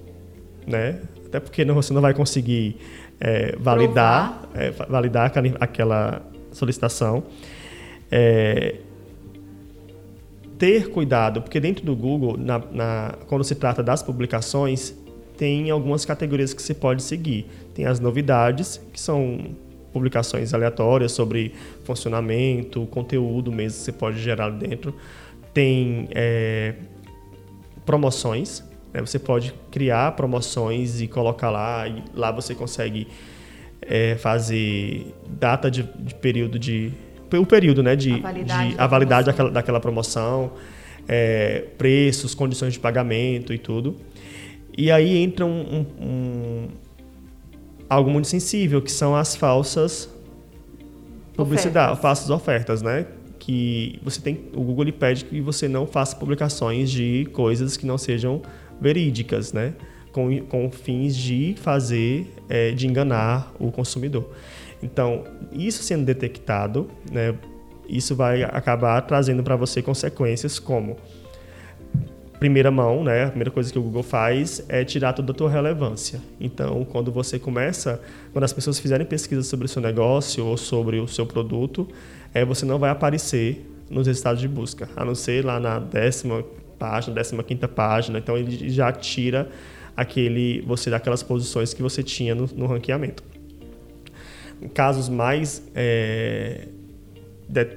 né? 0.66 1.02
Até 1.26 1.40
porque 1.40 1.66
não, 1.66 1.76
você 1.76 1.94
não 1.94 2.02
vai 2.02 2.14
conseguir 2.14 2.78
é, 3.20 3.56
validar, 3.58 4.44
é, 4.54 4.72
validar 4.72 5.28
aquela, 5.28 5.58
aquela 5.60 6.22
solicitação. 6.52 7.24
É, 8.12 8.76
ter 10.58 10.90
cuidado, 10.90 11.42
porque 11.42 11.60
dentro 11.60 11.86
do 11.86 11.96
Google, 11.96 12.38
na, 12.38 12.60
na, 12.72 13.16
quando 13.28 13.44
se 13.44 13.56
trata 13.56 13.84
das 13.84 14.02
publicações, 14.02 14.96
tem 15.38 15.70
algumas 15.70 16.06
categorias 16.06 16.54
que 16.54 16.62
você 16.62 16.74
pode 16.74 17.04
seguir. 17.04 17.46
Tem 17.74 17.86
as 17.86 18.00
novidades, 18.00 18.80
que 18.94 19.00
são 19.00 19.56
publicações 19.92 20.54
aleatórias 20.54 21.12
sobre 21.12 21.54
funcionamento, 21.84 22.86
conteúdo 22.88 23.52
mesmo 23.52 23.80
que 23.80 23.86
você 23.86 23.92
pode 23.92 24.20
gerar 24.20 24.50
dentro. 24.50 24.96
Tem 25.54 26.08
é, 26.12 26.76
promoções, 27.86 28.64
né? 28.96 29.02
Você 29.02 29.20
pode 29.20 29.54
criar 29.70 30.14
promoções 30.14 31.02
e 31.02 31.08
colocar 31.08 31.50
lá, 31.50 31.86
e 31.86 32.02
lá 32.14 32.32
você 32.32 32.56
consegue 32.56 33.08
é, 33.82 34.16
fazer 34.16 35.14
data 35.28 35.70
de, 35.70 35.84
de, 35.84 36.16
período 36.16 36.58
de. 36.58 36.94
O 37.38 37.46
período, 37.46 37.84
né? 37.84 37.94
De, 37.94 38.14
a 38.14 38.18
validade, 38.20 38.70
de, 38.70 38.80
a 38.80 38.88
validade 38.88 39.26
daquela, 39.26 39.52
daquela 39.52 39.80
promoção, 39.82 40.54
é, 41.10 41.66
preços, 41.78 42.34
condições 42.34 42.74
de 42.74 42.80
pagamento 42.80 43.54
e 43.54 43.58
tudo. 43.58 43.98
E 44.78 44.90
aí 44.90 45.18
entra 45.18 45.46
um, 45.46 45.50
um, 46.00 46.06
um, 46.06 46.68
algo 47.90 48.10
muito 48.10 48.30
sensível, 48.30 48.82
que 48.82 48.92
são 48.92 49.14
as 49.14 49.36
falsas 49.36 50.10
publicidade, 51.36 52.00
falsas 52.00 52.30
ofertas, 52.30 52.82
né? 52.82 53.06
Que 53.38 54.00
você 54.02 54.22
tem, 54.22 54.40
o 54.54 54.62
Google 54.62 54.86
lhe 54.86 54.92
pede 54.94 55.26
que 55.26 55.42
você 55.42 55.68
não 55.68 55.86
faça 55.86 56.16
publicações 56.16 56.90
de 56.90 57.28
coisas 57.34 57.76
que 57.76 57.86
não 57.86 57.98
sejam 57.98 58.42
verídicas, 58.80 59.54
né? 59.54 59.74
Com, 60.12 60.40
com 60.46 60.72
fins 60.72 61.16
de 61.16 61.56
fazer, 61.58 62.34
é, 62.48 62.72
de 62.72 62.88
enganar 62.88 63.54
o 63.60 63.72
consumidor. 63.72 64.30
Então, 64.82 65.24
isso 65.52 65.84
sendo 65.84 66.06
detectado, 66.06 66.90
né, 67.12 67.36
isso 67.88 68.16
vai 68.16 68.44
acabar 68.44 69.02
trazendo 69.02 69.44
para 69.44 69.56
você 69.56 69.82
consequências 69.82 70.60
como 70.60 70.98
primeira 72.40 72.70
mão, 72.70 73.04
né? 73.04 73.26
A 73.26 73.28
primeira 73.30 73.50
coisa 73.50 73.72
que 73.72 73.80
o 73.80 73.82
Google 73.82 74.04
faz 74.04 74.64
é 74.68 74.84
tirar 74.84 75.14
toda 75.14 75.32
a 75.32 75.36
tua 75.36 75.50
relevância. 75.50 76.22
Então, 76.40 76.86
quando 76.86 77.12
você 77.12 77.40
começa, 77.40 78.02
quando 78.34 78.44
as 78.44 78.54
pessoas 78.54 78.78
fizerem 78.78 79.06
pesquisa 79.06 79.42
sobre 79.42 79.66
o 79.66 79.70
seu 79.70 79.82
negócio 79.82 80.46
ou 80.46 80.58
sobre 80.58 81.00
o 81.00 81.08
seu 81.08 81.26
produto, 81.26 81.88
é, 82.34 82.44
você 82.44 82.66
não 82.66 82.78
vai 82.78 82.90
aparecer 82.90 83.66
nos 83.90 84.08
resultados 84.08 84.42
de 84.42 84.48
busca, 84.48 84.90
a 84.96 85.06
não 85.06 85.16
ser 85.16 85.46
lá 85.46 85.60
na 85.60 85.80
décima 85.80 86.44
página, 86.78 87.24
15 87.24 87.68
página, 87.68 88.20
então 88.20 88.38
ele 88.38 88.70
já 88.70 88.92
tira 88.92 89.50
aquele 89.96 90.62
você 90.62 90.90
daquelas 90.90 91.24
posições 91.24 91.74
que 91.74 91.82
você 91.82 92.04
tinha 92.04 92.36
no, 92.36 92.48
no 92.56 92.66
ranqueamento. 92.66 93.24
Casos 94.74 95.10
mais 95.10 95.64
é, 95.74 96.68
de, 97.48 97.68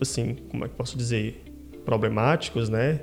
assim, 0.00 0.36
como 0.48 0.64
é 0.64 0.68
que 0.68 0.74
posso 0.74 0.96
dizer, 0.96 1.42
problemáticos, 1.84 2.68
né? 2.68 3.00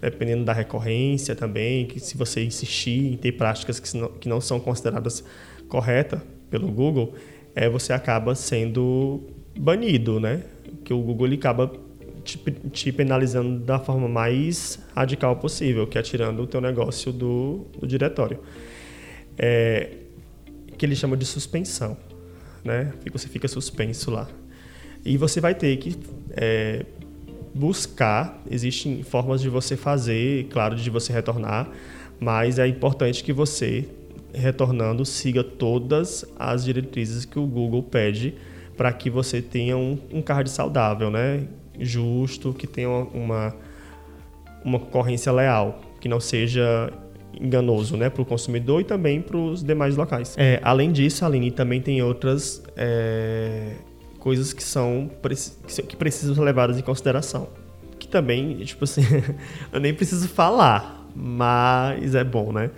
Dependendo 0.00 0.44
da 0.44 0.52
recorrência 0.52 1.34
também, 1.34 1.86
que 1.86 2.00
se 2.00 2.16
você 2.16 2.42
insistir 2.42 3.12
em 3.12 3.16
ter 3.16 3.32
práticas 3.32 3.78
que 3.78 3.96
não, 3.96 4.08
que 4.08 4.28
não 4.28 4.40
são 4.40 4.58
consideradas 4.58 5.22
corretas 5.68 6.20
pelo 6.48 6.68
Google, 6.68 7.14
é, 7.54 7.68
você 7.68 7.92
acaba 7.92 8.34
sendo 8.34 9.20
banido, 9.58 10.18
né? 10.18 10.42
Que 10.84 10.94
o 10.94 11.00
Google 11.00 11.26
ele 11.26 11.36
acaba 11.36 11.70
te, 12.24 12.38
te, 12.72 12.92
penalizando 12.92 13.58
da 13.58 13.78
forma 13.78 14.08
mais 14.08 14.78
radical 14.94 15.36
possível, 15.36 15.86
que 15.86 15.98
é 15.98 16.02
tirando 16.02 16.42
o 16.42 16.46
teu 16.46 16.60
negócio 16.60 17.12
do, 17.12 17.66
do 17.78 17.86
diretório. 17.86 18.38
É, 19.38 19.90
que 20.76 20.86
ele 20.86 20.96
chama 20.96 21.16
de 21.16 21.26
suspensão, 21.26 21.96
né? 22.64 22.92
Você 23.12 23.28
fica 23.28 23.46
suspenso 23.46 24.10
lá. 24.10 24.28
E 25.04 25.16
você 25.16 25.40
vai 25.40 25.54
ter 25.54 25.76
que 25.76 25.96
é, 26.30 26.84
buscar, 27.54 28.42
existem 28.50 29.02
formas 29.02 29.40
de 29.40 29.48
você 29.48 29.76
fazer, 29.76 30.46
claro, 30.50 30.76
de 30.76 30.88
você 30.90 31.12
retornar, 31.12 31.68
mas 32.18 32.58
é 32.58 32.66
importante 32.66 33.24
que 33.24 33.32
você, 33.32 33.88
retornando, 34.32 35.04
siga 35.04 35.42
todas 35.42 36.24
as 36.38 36.64
diretrizes 36.64 37.24
que 37.24 37.38
o 37.38 37.46
Google 37.46 37.82
pede 37.82 38.34
para 38.76 38.92
que 38.92 39.10
você 39.10 39.42
tenha 39.42 39.76
um, 39.76 39.98
um 40.12 40.22
card 40.22 40.48
saudável, 40.48 41.10
né? 41.10 41.46
Justo, 41.80 42.52
que 42.52 42.66
tenha 42.66 42.88
uma, 42.88 43.54
uma 44.64 44.78
concorrência 44.78 45.32
leal, 45.32 45.80
que 46.00 46.08
não 46.08 46.20
seja 46.20 46.92
enganoso 47.38 47.96
né, 47.96 48.10
para 48.10 48.22
o 48.22 48.24
consumidor 48.24 48.80
e 48.80 48.84
também 48.84 49.20
para 49.20 49.36
os 49.36 49.62
demais 49.62 49.96
locais. 49.96 50.34
É, 50.38 50.60
além 50.62 50.92
disso, 50.92 51.24
Aline, 51.24 51.50
também 51.50 51.80
tem 51.80 52.02
outras 52.02 52.62
é, 52.76 53.74
coisas 54.18 54.52
que 54.52 54.62
são 54.62 55.10
que 55.88 55.96
precisam 55.96 56.34
ser 56.34 56.42
levadas 56.42 56.78
em 56.78 56.82
consideração. 56.82 57.48
Que 57.98 58.08
também, 58.08 58.56
tipo 58.58 58.84
assim, 58.84 59.02
eu 59.72 59.80
nem 59.80 59.94
preciso 59.94 60.28
falar, 60.28 61.08
mas 61.14 62.14
é 62.14 62.24
bom, 62.24 62.52
né? 62.52 62.70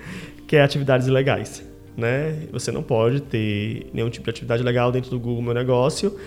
Que 0.46 0.56
é 0.56 0.62
atividades 0.62 1.06
ilegais. 1.06 1.64
Né? 1.96 2.46
Você 2.52 2.72
não 2.72 2.82
pode 2.82 3.20
ter 3.20 3.90
nenhum 3.92 4.08
tipo 4.08 4.24
de 4.24 4.30
atividade 4.30 4.62
legal 4.62 4.90
dentro 4.90 5.10
do 5.10 5.20
Google 5.20 5.42
Meu 5.42 5.52
Negócio 5.54 6.18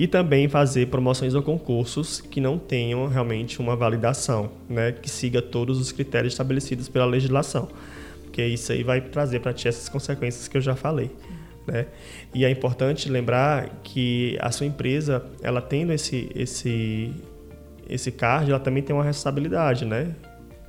e 0.00 0.06
também 0.06 0.48
fazer 0.48 0.86
promoções 0.86 1.34
ou 1.34 1.42
concursos 1.42 2.22
que 2.22 2.40
não 2.40 2.58
tenham 2.58 3.06
realmente 3.06 3.60
uma 3.60 3.76
validação, 3.76 4.50
né, 4.66 4.92
que 4.92 5.10
siga 5.10 5.42
todos 5.42 5.78
os 5.78 5.92
critérios 5.92 6.32
estabelecidos 6.32 6.88
pela 6.88 7.04
legislação, 7.04 7.68
porque 8.22 8.42
isso 8.46 8.72
aí 8.72 8.82
vai 8.82 9.02
trazer 9.02 9.40
para 9.40 9.52
ti 9.52 9.68
essas 9.68 9.90
consequências 9.90 10.48
que 10.48 10.56
eu 10.56 10.60
já 10.62 10.74
falei. 10.74 11.10
Né? 11.66 11.84
E 12.34 12.46
é 12.46 12.50
importante 12.50 13.10
lembrar 13.10 13.68
que 13.84 14.38
a 14.40 14.50
sua 14.50 14.64
empresa, 14.64 15.22
ela 15.42 15.60
tendo 15.60 15.92
esse, 15.92 16.32
esse, 16.34 17.12
esse 17.86 18.10
card, 18.10 18.50
ela 18.50 18.58
também 18.58 18.82
tem 18.82 18.96
uma 18.96 19.04
responsabilidade, 19.04 19.84
né? 19.84 20.14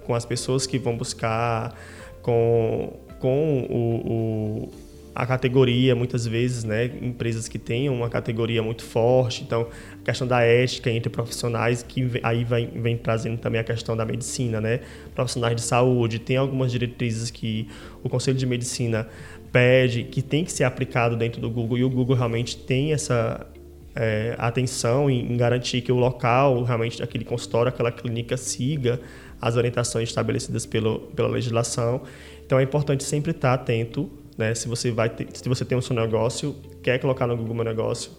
Com 0.06 0.14
as 0.14 0.26
pessoas 0.26 0.68
que 0.68 0.78
vão 0.78 0.98
buscar, 0.98 1.74
com, 2.22 3.00
com 3.18 3.66
o, 3.70 4.12
o 4.12 4.72
a 5.14 5.26
categoria, 5.26 5.94
muitas 5.96 6.26
vezes, 6.26 6.64
né, 6.64 6.86
empresas 7.02 7.48
que 7.48 7.60
tenham 7.60 7.94
uma 7.94 8.10
categoria 8.10 8.64
muito 8.64 8.84
forte, 8.84 9.44
então 9.44 9.68
a 10.02 10.06
questão 10.06 10.26
da 10.26 10.42
ética 10.42 10.90
entre 10.90 11.10
profissionais, 11.10 11.84
que 11.84 12.10
aí 12.24 12.44
vem, 12.46 12.70
vem 12.82 12.98
trazendo 12.98 13.38
também 13.38 13.60
a 13.60 13.64
questão 13.64 13.96
da 13.96 14.06
medicina, 14.06 14.62
né, 14.62 14.80
profissionais 15.14 15.56
de 15.56 15.62
saúde, 15.62 16.18
tem 16.18 16.38
algumas 16.38 16.72
diretrizes 16.72 17.30
que 17.30 17.68
o 18.02 18.10
Conselho 18.10 18.38
de 18.38 18.46
Medicina 18.46 19.08
pede, 19.52 20.06
que 20.06 20.22
tem 20.22 20.46
que 20.46 20.52
ser 20.52 20.64
aplicado 20.64 21.18
dentro 21.18 21.42
do 21.42 21.50
Google, 21.50 21.78
e 21.78 21.84
o 21.84 21.90
Google 21.90 22.16
realmente 22.16 22.56
tem 22.56 22.94
essa 22.94 23.46
é, 23.94 24.34
atenção 24.38 25.10
em, 25.10 25.34
em 25.34 25.36
garantir 25.36 25.82
que 25.82 25.92
o 25.92 25.98
local, 25.98 26.64
realmente 26.64 27.04
aquele 27.04 27.26
consultório, 27.26 27.68
aquela 27.68 27.92
clínica 27.92 28.38
siga 28.38 29.02
as 29.42 29.58
orientações 29.58 30.08
estabelecidas 30.08 30.66
pelo, 30.66 31.00
pela 31.00 31.28
legislação, 31.28 32.04
então 32.46 32.58
é 32.58 32.64
importante 32.64 33.04
sempre 33.04 33.32
estar 33.32 33.54
atento 33.54 34.10
né? 34.42 34.56
Se 34.56 34.68
você 34.68 34.92
vai 34.92 35.10
ter, 35.10 35.28
se 35.34 35.48
você 35.48 35.64
tem 35.64 35.78
um 35.78 35.82
seu 35.82 35.96
negócio, 35.96 36.56
quer 36.82 37.00
colocar 37.00 37.28
no 37.28 37.38
Google 37.38 37.56
Meu 37.56 37.64
Negócio, 37.64 38.12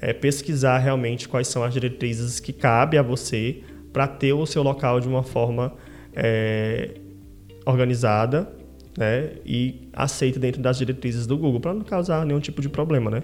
é 0.00 0.12
pesquisar 0.12 0.78
realmente 0.78 1.28
quais 1.28 1.48
são 1.48 1.62
as 1.62 1.72
diretrizes 1.72 2.40
que 2.40 2.52
cabe 2.52 2.98
a 2.98 3.02
você 3.02 3.62
para 3.92 4.06
ter 4.06 4.32
o 4.32 4.44
seu 4.46 4.62
local 4.62 5.00
de 5.00 5.08
uma 5.08 5.22
forma 5.22 5.72
é, 6.14 6.94
organizada 7.64 8.50
né, 8.98 9.32
e 9.46 9.88
aceita 9.92 10.38
dentro 10.40 10.60
das 10.60 10.76
diretrizes 10.78 11.26
do 11.26 11.38
Google, 11.38 11.60
para 11.60 11.74
não 11.74 11.82
causar 11.82 12.26
nenhum 12.26 12.40
tipo 12.40 12.60
de 12.60 12.68
problema, 12.68 13.10
né? 13.10 13.22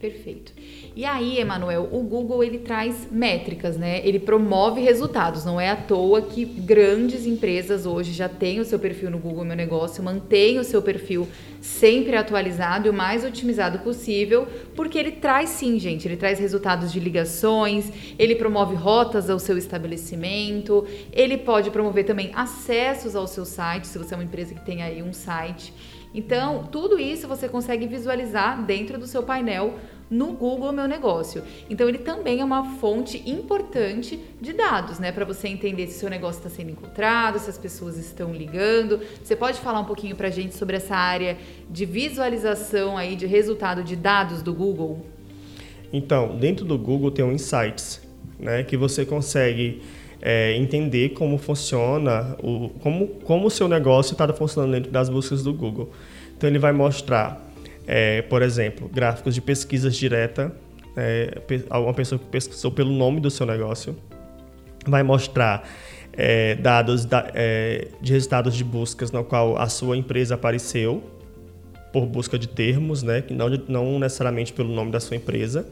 Perfeito. 0.00 0.52
E 0.94 1.04
aí, 1.04 1.40
Emanuel, 1.40 1.88
o 1.90 2.00
Google 2.02 2.44
ele 2.44 2.58
traz 2.58 3.08
métricas, 3.10 3.76
né? 3.76 4.00
Ele 4.06 4.20
promove 4.20 4.80
resultados. 4.80 5.44
Não 5.44 5.60
é 5.60 5.70
à 5.70 5.76
toa 5.76 6.22
que 6.22 6.44
grandes 6.44 7.26
empresas 7.26 7.84
hoje 7.84 8.12
já 8.12 8.28
têm 8.28 8.60
o 8.60 8.64
seu 8.64 8.78
perfil 8.78 9.10
no 9.10 9.18
Google 9.18 9.44
Meu 9.44 9.56
Negócio, 9.56 10.02
mantêm 10.02 10.60
o 10.60 10.64
seu 10.64 10.80
perfil 10.80 11.26
sempre 11.60 12.16
atualizado 12.16 12.86
e 12.86 12.90
o 12.90 12.94
mais 12.94 13.24
otimizado 13.24 13.80
possível, 13.80 14.46
porque 14.76 14.96
ele 14.96 15.10
traz 15.10 15.50
sim, 15.50 15.78
gente, 15.80 16.06
ele 16.06 16.16
traz 16.16 16.38
resultados 16.38 16.92
de 16.92 17.00
ligações, 17.00 17.90
ele 18.16 18.36
promove 18.36 18.76
rotas 18.76 19.28
ao 19.28 19.40
seu 19.40 19.58
estabelecimento, 19.58 20.86
ele 21.12 21.36
pode 21.36 21.72
promover 21.72 22.04
também 22.04 22.30
acessos 22.34 23.16
ao 23.16 23.26
seu 23.26 23.44
site, 23.44 23.88
se 23.88 23.98
você 23.98 24.14
é 24.14 24.16
uma 24.16 24.22
empresa 24.22 24.54
que 24.54 24.64
tem 24.64 24.82
aí 24.82 25.02
um 25.02 25.12
site. 25.12 25.72
Então, 26.14 26.64
tudo 26.64 26.98
isso 26.98 27.28
você 27.28 27.48
consegue 27.48 27.86
visualizar 27.86 28.64
dentro 28.64 28.98
do 28.98 29.06
seu 29.06 29.22
painel 29.22 29.74
no 30.10 30.32
Google 30.32 30.72
Meu 30.72 30.88
Negócio. 30.88 31.42
Então 31.68 31.88
ele 31.88 31.98
também 31.98 32.40
é 32.40 32.44
uma 32.44 32.76
fonte 32.76 33.22
importante 33.28 34.18
de 34.40 34.52
dados, 34.52 34.98
né, 34.98 35.12
para 35.12 35.24
você 35.24 35.48
entender 35.48 35.86
se 35.86 35.98
seu 35.98 36.08
negócio 36.08 36.38
está 36.38 36.48
sendo 36.48 36.70
encontrado, 36.70 37.38
se 37.38 37.50
as 37.50 37.58
pessoas 37.58 37.96
estão 37.98 38.32
ligando. 38.32 39.00
Você 39.22 39.36
pode 39.36 39.60
falar 39.60 39.80
um 39.80 39.84
pouquinho 39.84 40.16
para 40.16 40.28
a 40.28 40.30
gente 40.30 40.54
sobre 40.54 40.76
essa 40.76 40.96
área 40.96 41.36
de 41.70 41.84
visualização 41.84 42.96
aí 42.96 43.16
de 43.16 43.26
resultado 43.26 43.82
de 43.82 43.96
dados 43.96 44.42
do 44.42 44.54
Google? 44.54 45.04
Então, 45.92 46.36
dentro 46.36 46.64
do 46.64 46.78
Google 46.78 47.10
tem 47.10 47.24
um 47.24 47.32
Insights, 47.32 48.00
né, 48.38 48.62
que 48.62 48.76
você 48.76 49.04
consegue 49.04 49.82
é, 50.20 50.56
entender 50.56 51.10
como 51.10 51.38
funciona, 51.38 52.36
o, 52.42 52.70
como, 52.80 53.06
como 53.24 53.46
o 53.46 53.50
seu 53.50 53.68
negócio 53.68 54.12
está 54.12 54.26
funcionando 54.32 54.72
dentro 54.72 54.90
das 54.90 55.08
buscas 55.08 55.42
do 55.42 55.52
Google. 55.52 55.90
Então 56.36 56.48
ele 56.48 56.58
vai 56.58 56.72
mostrar 56.72 57.48
é, 57.90 58.20
por 58.20 58.42
exemplo, 58.42 58.86
gráficos 58.86 59.34
de 59.34 59.40
pesquisas 59.40 59.96
direta, 59.96 60.52
é, 60.94 61.40
uma 61.70 61.94
pessoa 61.94 62.18
que 62.18 62.26
pesquisou 62.26 62.70
pelo 62.70 62.92
nome 62.92 63.18
do 63.18 63.30
seu 63.30 63.46
negócio, 63.46 63.96
vai 64.86 65.02
mostrar 65.02 65.66
é, 66.12 66.54
dados 66.56 67.06
da, 67.06 67.30
é, 67.34 67.88
de 68.02 68.12
resultados 68.12 68.54
de 68.54 68.62
buscas 68.62 69.10
no 69.10 69.24
qual 69.24 69.56
a 69.56 69.70
sua 69.70 69.96
empresa 69.96 70.34
apareceu 70.34 71.02
por 71.90 72.04
busca 72.04 72.38
de 72.38 72.46
termos, 72.46 73.02
né, 73.02 73.22
que 73.22 73.32
não, 73.32 73.48
não 73.66 73.98
necessariamente 73.98 74.52
pelo 74.52 74.68
nome 74.68 74.90
da 74.90 75.00
sua 75.00 75.16
empresa. 75.16 75.66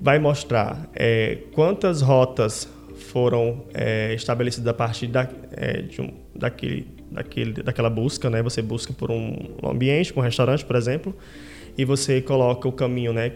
Vai 0.00 0.18
mostrar 0.18 0.88
é, 0.92 1.38
quantas 1.52 2.02
rotas 2.02 2.68
foram 3.08 3.64
é, 3.74 4.14
estabelecidas 4.14 4.68
a 4.68 4.74
partir 4.74 5.06
da, 5.08 5.24
de 5.88 6.00
um, 6.00 6.12
daquele 6.34 6.98
daquele, 7.10 7.52
daquela 7.62 7.90
busca, 7.90 8.28
né? 8.30 8.42
Você 8.42 8.62
busca 8.62 8.92
por 8.92 9.10
um 9.10 9.36
ambiente, 9.64 10.12
por 10.12 10.20
um 10.20 10.22
restaurante, 10.22 10.64
por 10.64 10.76
exemplo, 10.76 11.14
e 11.76 11.84
você 11.84 12.20
coloca 12.20 12.68
o 12.68 12.72
caminho, 12.72 13.12
né? 13.12 13.32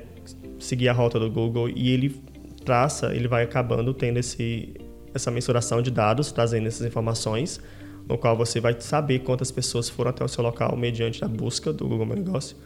Seguir 0.59 0.89
a 0.89 0.93
rota 0.93 1.19
do 1.19 1.31
Google 1.31 1.69
e 1.69 1.91
ele 1.91 2.21
traça, 2.65 3.15
ele 3.15 3.27
vai 3.27 3.43
acabando 3.43 3.93
tendo 3.93 4.19
esse, 4.19 4.75
essa 5.13 5.31
mensuração 5.31 5.83
de 5.83 5.91
dados, 5.91 6.31
trazendo 6.31 6.69
essas 6.69 6.87
informações, 6.87 7.61
no 8.09 8.17
qual 8.17 8.37
você 8.37 8.61
vai 8.61 8.77
saber 8.79 9.21
quantas 9.21 9.51
pessoas 9.51 9.89
foram 9.89 10.11
até 10.11 10.25
o 10.25 10.29
seu 10.29 10.45
local 10.45 10.77
mediante 10.77 11.25
a 11.25 11.29
busca 11.29 11.73
do 11.73 11.89
Google 11.89 12.07
Meu 12.07 12.17
Negócio. 12.17 12.57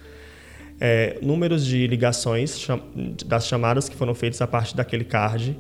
É, 0.79 1.19
números 1.23 1.65
de 1.65 1.87
ligações 1.87 2.61
cham 2.61 2.83
das 3.25 3.47
chamadas 3.47 3.89
que 3.89 3.97
foram 3.97 4.15
feitas 4.15 4.43
a 4.43 4.47
partir 4.47 4.77
daquele 4.77 5.05
card, 5.05 5.59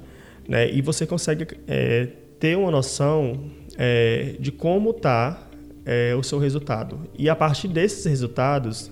né? 0.48 0.70
E 0.70 0.80
você 0.80 1.06
consegue 1.06 1.46
é, 1.66 2.08
ter 2.38 2.56
uma 2.56 2.70
noção 2.70 3.50
é, 3.76 4.36
de 4.38 4.52
como 4.52 4.90
está 4.90 5.48
é, 5.84 6.14
o 6.14 6.22
seu 6.22 6.38
resultado. 6.38 7.00
E 7.18 7.28
a 7.28 7.36
partir 7.36 7.68
desses 7.68 8.04
resultados, 8.04 8.90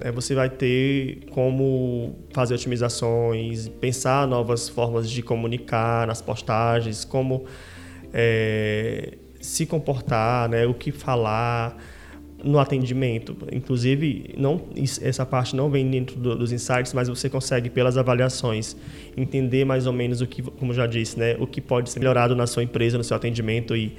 é, 0.00 0.10
você 0.10 0.34
vai 0.34 0.48
ter 0.48 1.26
como 1.30 2.16
fazer 2.32 2.54
otimizações, 2.54 3.68
pensar 3.68 4.26
novas 4.26 4.68
formas 4.68 5.10
de 5.10 5.22
comunicar 5.22 6.06
nas 6.06 6.22
postagens, 6.22 7.04
como 7.04 7.44
é, 8.12 9.14
se 9.40 9.66
comportar, 9.66 10.48
né, 10.48 10.66
o 10.66 10.74
que 10.74 10.90
falar 10.90 11.76
no 12.42 12.58
atendimento. 12.58 13.36
Inclusive, 13.52 14.34
não, 14.36 14.60
essa 15.02 15.24
parte 15.26 15.54
não 15.54 15.70
vem 15.70 15.88
dentro 15.90 16.16
do, 16.16 16.36
dos 16.36 16.52
insights, 16.52 16.92
mas 16.92 17.08
você 17.08 17.28
consegue, 17.28 17.70
pelas 17.70 17.96
avaliações, 17.96 18.76
entender 19.16 19.64
mais 19.64 19.86
ou 19.86 19.92
menos 19.92 20.20
o 20.20 20.26
que, 20.26 20.42
como 20.42 20.72
já 20.72 20.86
disse, 20.86 21.18
né, 21.18 21.36
o 21.38 21.46
que 21.46 21.60
pode 21.60 21.90
ser 21.90 21.98
melhorado 21.98 22.34
na 22.34 22.46
sua 22.46 22.62
empresa, 22.62 22.98
no 22.98 23.04
seu 23.04 23.16
atendimento 23.16 23.76
e 23.76 23.96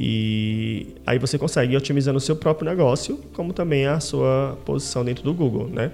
e 0.00 0.94
aí 1.04 1.18
você 1.18 1.36
consegue 1.36 1.74
ir 1.74 1.76
otimizando 1.76 2.18
o 2.18 2.20
seu 2.20 2.36
próprio 2.36 2.70
negócio, 2.70 3.18
como 3.32 3.52
também 3.52 3.84
a 3.84 3.98
sua 3.98 4.56
posição 4.64 5.04
dentro 5.04 5.24
do 5.24 5.34
Google, 5.34 5.66
né? 5.66 5.90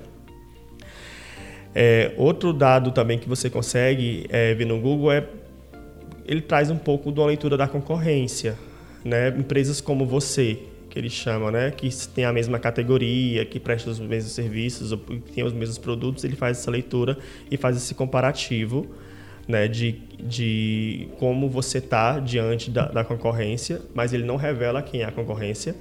É, 1.74 2.12
outro 2.18 2.52
dado 2.52 2.90
também 2.90 3.18
que 3.18 3.26
você 3.26 3.48
consegue 3.48 4.26
é, 4.28 4.52
ver 4.52 4.66
no 4.66 4.78
Google 4.78 5.10
é 5.10 5.26
ele 6.26 6.42
traz 6.42 6.70
um 6.70 6.76
pouco 6.76 7.10
de 7.10 7.18
uma 7.18 7.26
leitura 7.26 7.56
da 7.56 7.66
concorrência, 7.66 8.56
né? 9.02 9.28
Empresas 9.28 9.80
como 9.80 10.04
você, 10.04 10.58
que 10.94 11.00
eles 11.00 11.12
chamam, 11.12 11.50
né? 11.50 11.72
Que 11.72 11.90
tem 12.14 12.24
a 12.24 12.32
mesma 12.32 12.56
categoria, 12.56 13.44
que 13.44 13.58
presta 13.58 13.90
os 13.90 13.98
mesmos 13.98 14.32
serviços, 14.32 14.92
ou 14.92 14.98
que 14.98 15.32
tem 15.32 15.42
os 15.42 15.52
mesmos 15.52 15.76
produtos, 15.76 16.22
ele 16.22 16.36
faz 16.36 16.56
essa 16.56 16.70
leitura 16.70 17.18
e 17.50 17.56
faz 17.56 17.76
esse 17.76 17.96
comparativo, 17.96 18.86
né? 19.48 19.66
De, 19.66 20.00
de 20.22 21.08
como 21.18 21.48
você 21.48 21.78
está 21.78 22.20
diante 22.20 22.70
da, 22.70 22.86
da, 22.86 23.02
concorrência, 23.02 23.82
mas 23.92 24.12
ele 24.12 24.22
não 24.22 24.36
revela 24.36 24.80
quem 24.82 25.00
é 25.00 25.04
a 25.04 25.10
concorrência. 25.10 25.74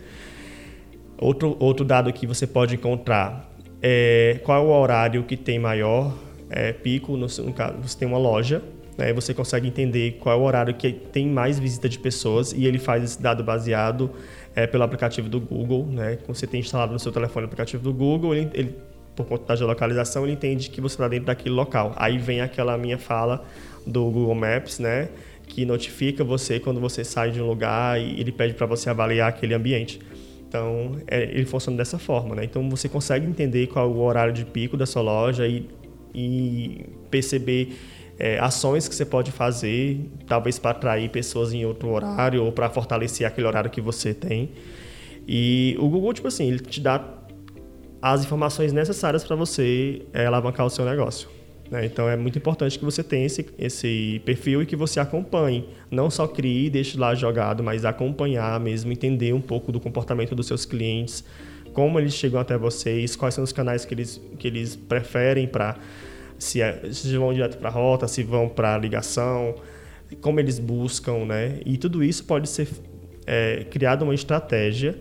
Outro, 1.15 1.56
outro 1.60 1.86
dado 1.86 2.12
que 2.12 2.26
você 2.26 2.47
pode 2.47 2.73
encontrar 2.73 3.47
é 3.84 4.39
qual 4.43 4.63
é 4.63 4.67
o 4.67 4.71
horário 4.71 5.23
que 5.26 5.38
tem 5.38 5.60
maior 5.60 6.17
é, 6.49 6.73
pico, 6.73 7.15
no, 7.15 7.28
no 7.28 7.54
caso, 7.54 7.78
você 7.84 7.99
tem 7.99 8.08
uma 8.08 8.17
loja, 8.17 8.63
né, 8.98 9.12
você 9.14 9.34
consegue 9.34 9.68
entender 9.68 10.18
qual 10.20 10.38
é 10.38 10.42
o 10.42 10.44
horário 10.44 10.74
que 10.74 10.92
tem 10.92 11.28
mais 11.28 11.60
visita 11.60 11.90
de 11.90 11.98
pessoas 11.98 12.52
e 12.52 12.66
ele 12.66 12.78
faz 12.78 13.04
esse 13.04 13.22
dado 13.22 13.44
baseado 13.44 14.12
é, 14.56 14.68
pelo 14.68 14.84
aplicativo 14.84 15.30
do 15.30 15.40
Google, 15.40 15.86
né? 15.88 16.18
Quando 16.24 16.38
você 16.38 16.46
tem 16.46 16.60
instalado 16.60 16.94
no 16.94 17.00
seu 17.00 17.12
telefone 17.12 17.46
o 17.46 17.48
aplicativo 17.48 17.84
do 17.84 17.94
Google, 17.94 18.36
ele, 18.36 18.50
ele 18.54 18.76
por 19.16 19.26
conta 19.26 19.46
da 19.46 19.56
geolocalização, 19.56 20.24
ele 20.24 20.34
entende 20.34 20.70
que 20.70 20.82
você 20.82 20.96
está 20.96 21.08
dentro 21.08 21.26
daquele 21.26 21.54
local. 21.54 21.94
Aí 21.96 22.18
vem 22.18 22.42
aquela 22.42 22.78
minha 22.78 22.98
fala 22.98 23.46
do 23.86 24.04
Google 24.06 24.36
Maps, 24.36 24.80
né? 24.80 25.10
Que 25.48 25.66
notifica 25.66 26.24
você 26.24 26.60
quando 26.60 26.80
você 26.80 27.04
sai 27.04 27.32
de 27.32 27.42
um 27.42 27.48
lugar 27.48 28.00
e 28.00 28.20
ele 28.20 28.32
pede 28.32 28.54
para 28.54 28.66
você 28.66 28.90
avaliar 28.90 29.30
aquele 29.30 29.54
ambiente. 29.54 30.00
Então, 30.48 30.98
é, 31.08 31.24
ele 31.24 31.46
funciona 31.46 31.78
dessa 31.78 31.98
forma, 31.98 32.36
né? 32.36 32.44
Então, 32.44 32.68
você 32.70 32.88
consegue 32.88 33.26
entender 33.26 33.68
qual 33.68 33.86
é 33.86 33.88
o 33.90 34.00
horário 34.00 34.34
de 34.34 34.46
pico 34.46 34.78
da 34.78 34.86
sua 34.86 35.02
loja 35.02 35.48
e, 35.48 35.68
e 36.14 36.86
perceber 37.10 37.76
é, 38.17 38.39
ações 38.39 38.88
que 38.88 38.95
você 38.95 39.06
pode 39.06 39.32
fazer, 39.32 39.99
talvez 40.28 40.60
para 40.60 40.71
atrair 40.71 41.10
pessoas 41.10 41.54
em 41.54 41.65
outro 41.65 41.89
horário 41.89 42.43
ou 42.43 42.52
para 42.52 42.69
fortalecer 42.69 43.26
aquele 43.26 43.47
horário 43.47 43.69
que 43.69 43.82
você 43.82 44.13
tem. 44.13 44.52
E 45.28 45.76
o 45.80 45.88
Google, 45.89 46.13
tipo 46.13 46.28
assim, 46.28 46.47
ele 46.47 46.60
te 46.60 46.82
dá 46.82 47.04
as 48.02 48.23
informações 48.23 48.73
necessárias 48.73 49.23
para 49.23 49.36
você 49.36 50.02
é, 50.13 50.26
alavancar 50.26 50.65
o 50.65 50.69
seu 50.69 50.86
negócio. 50.86 51.30
Né? 51.71 51.86
Então 51.86 52.08
é 52.10 52.17
muito 52.17 52.38
importante 52.38 52.78
que 52.78 52.86
você 52.86 53.02
tenha 53.02 53.26
esse, 53.26 53.45
esse 53.58 54.21
perfil 54.26 54.62
e 54.62 54.65
que 54.65 54.76
você 54.76 54.99
acompanhe. 54.99 55.69
Não 55.89 56.10
só 56.10 56.28
crie 56.28 56.65
e 56.65 56.69
deixe 56.69 56.97
lá 56.97 57.15
jogado, 57.15 57.63
mas 57.63 57.86
acompanhar 57.86 58.60
mesmo, 58.60 58.91
entender 58.91 59.34
um 59.34 59.41
pouco 59.41 59.71
do 59.71 59.80
comportamento 59.80 60.36
dos 60.36 60.47
seus 60.47 60.65
clientes, 60.65 61.23
como 61.73 61.97
eles 61.99 62.13
chegam 62.13 62.39
até 62.39 62.58
vocês, 62.58 63.15
quais 63.15 63.34
são 63.34 63.43
os 63.43 63.52
canais 63.52 63.86
que 63.86 63.93
eles, 63.93 64.21
que 64.38 64.47
eles 64.47 64.76
preferem 64.76 65.47
para 65.47 65.78
se, 66.44 66.62
é, 66.62 66.82
se 66.92 67.18
vão 67.18 67.34
direto 67.34 67.58
para 67.58 67.70
a 67.70 67.72
rota, 67.72 68.08
se 68.08 68.24
vão 68.24 68.48
para 68.50 68.76
a 68.76 68.78
ligação, 68.78 69.56
como 70.22 70.40
eles 70.40 70.60
buscam, 70.60 71.26
né? 71.26 71.60
E 71.66 71.78
tudo 71.78 72.04
isso 72.04 72.26
pode 72.26 72.50
ser 72.50 72.68
é, 73.26 73.66
criado 73.70 74.04
uma 74.04 74.14
estratégia 74.14 74.96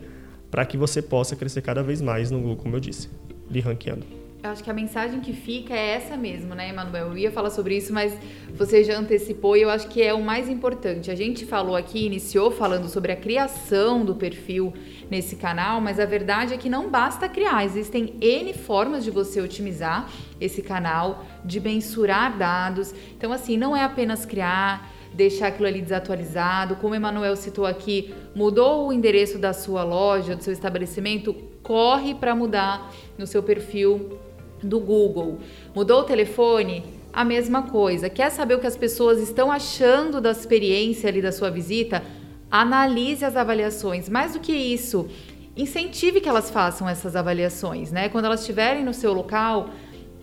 para 0.49 0.65
que 0.65 0.77
você 0.77 1.01
possa 1.01 1.35
crescer 1.35 1.61
cada 1.61 1.83
vez 1.83 2.01
mais 2.01 2.31
no 2.31 2.39
Google, 2.39 2.57
como 2.57 2.75
eu 2.75 2.79
disse, 2.79 3.09
lhe 3.49 3.59
ranqueando. 3.59 4.22
Eu 4.43 4.49
acho 4.49 4.61
que 4.61 4.69
a 4.69 4.73
mensagem 4.73 5.21
que 5.21 5.31
fica 5.31 5.73
é 5.73 5.91
essa 5.91 6.17
mesmo, 6.17 6.53
né, 6.53 6.67
Emanuel? 6.67 7.07
Eu 7.07 7.17
ia 7.17 7.31
falar 7.31 7.49
sobre 7.49 7.77
isso, 7.77 7.93
mas 7.93 8.13
você 8.53 8.83
já 8.83 8.99
antecipou 8.99 9.55
e 9.55 9.61
eu 9.61 9.69
acho 9.69 9.87
que 9.87 10.03
é 10.03 10.13
o 10.13 10.21
mais 10.21 10.49
importante. 10.49 11.09
A 11.09 11.15
gente 11.15 11.45
falou 11.45 11.77
aqui, 11.77 12.05
iniciou 12.05 12.51
falando 12.51 12.89
sobre 12.89 13.13
a 13.13 13.15
criação 13.15 14.03
do 14.03 14.13
perfil 14.13 14.73
nesse 15.09 15.37
canal, 15.37 15.79
mas 15.79 15.97
a 15.97 16.05
verdade 16.05 16.53
é 16.53 16.57
que 16.57 16.67
não 16.67 16.89
basta 16.89 17.29
criar, 17.29 17.63
existem 17.63 18.15
N 18.19 18.51
formas 18.53 19.05
de 19.05 19.11
você 19.11 19.39
otimizar 19.39 20.09
esse 20.41 20.61
canal, 20.61 21.23
de 21.45 21.61
mensurar 21.61 22.37
dados. 22.37 22.93
Então, 23.17 23.31
assim, 23.31 23.55
não 23.55 23.73
é 23.77 23.85
apenas 23.85 24.25
criar, 24.25 24.91
deixar 25.13 25.47
aquilo 25.47 25.69
ali 25.69 25.81
desatualizado. 25.81 26.75
Como 26.75 26.91
o 26.91 26.97
Emanuel 26.97 27.37
citou 27.37 27.65
aqui, 27.65 28.13
mudou 28.35 28.89
o 28.89 28.91
endereço 28.91 29.39
da 29.39 29.53
sua 29.53 29.85
loja, 29.85 30.35
do 30.35 30.43
seu 30.43 30.51
estabelecimento, 30.51 31.33
corre 31.63 32.13
para 32.13 32.35
mudar 32.35 32.91
no 33.17 33.25
seu 33.25 33.41
perfil 33.41 34.19
do 34.65 34.79
Google. 34.79 35.39
Mudou 35.75 36.01
o 36.01 36.03
telefone? 36.03 36.83
A 37.11 37.23
mesma 37.23 37.63
coisa. 37.63 38.09
Quer 38.09 38.31
saber 38.31 38.55
o 38.55 38.59
que 38.59 38.67
as 38.67 38.77
pessoas 38.77 39.19
estão 39.19 39.51
achando 39.51 40.19
da 40.19 40.31
experiência 40.31 41.09
ali 41.09 41.21
da 41.21 41.31
sua 41.31 41.49
visita? 41.51 42.03
Analise 42.49 43.23
as 43.23 43.35
avaliações. 43.35 44.09
Mais 44.09 44.33
do 44.33 44.39
que 44.39 44.51
isso, 44.51 45.07
incentive 45.55 46.19
que 46.19 46.29
elas 46.29 46.49
façam 46.49 46.89
essas 46.89 47.15
avaliações, 47.15 47.91
né? 47.91 48.09
Quando 48.09 48.25
elas 48.25 48.39
estiverem 48.39 48.83
no 48.83 48.93
seu 48.93 49.13
local, 49.13 49.69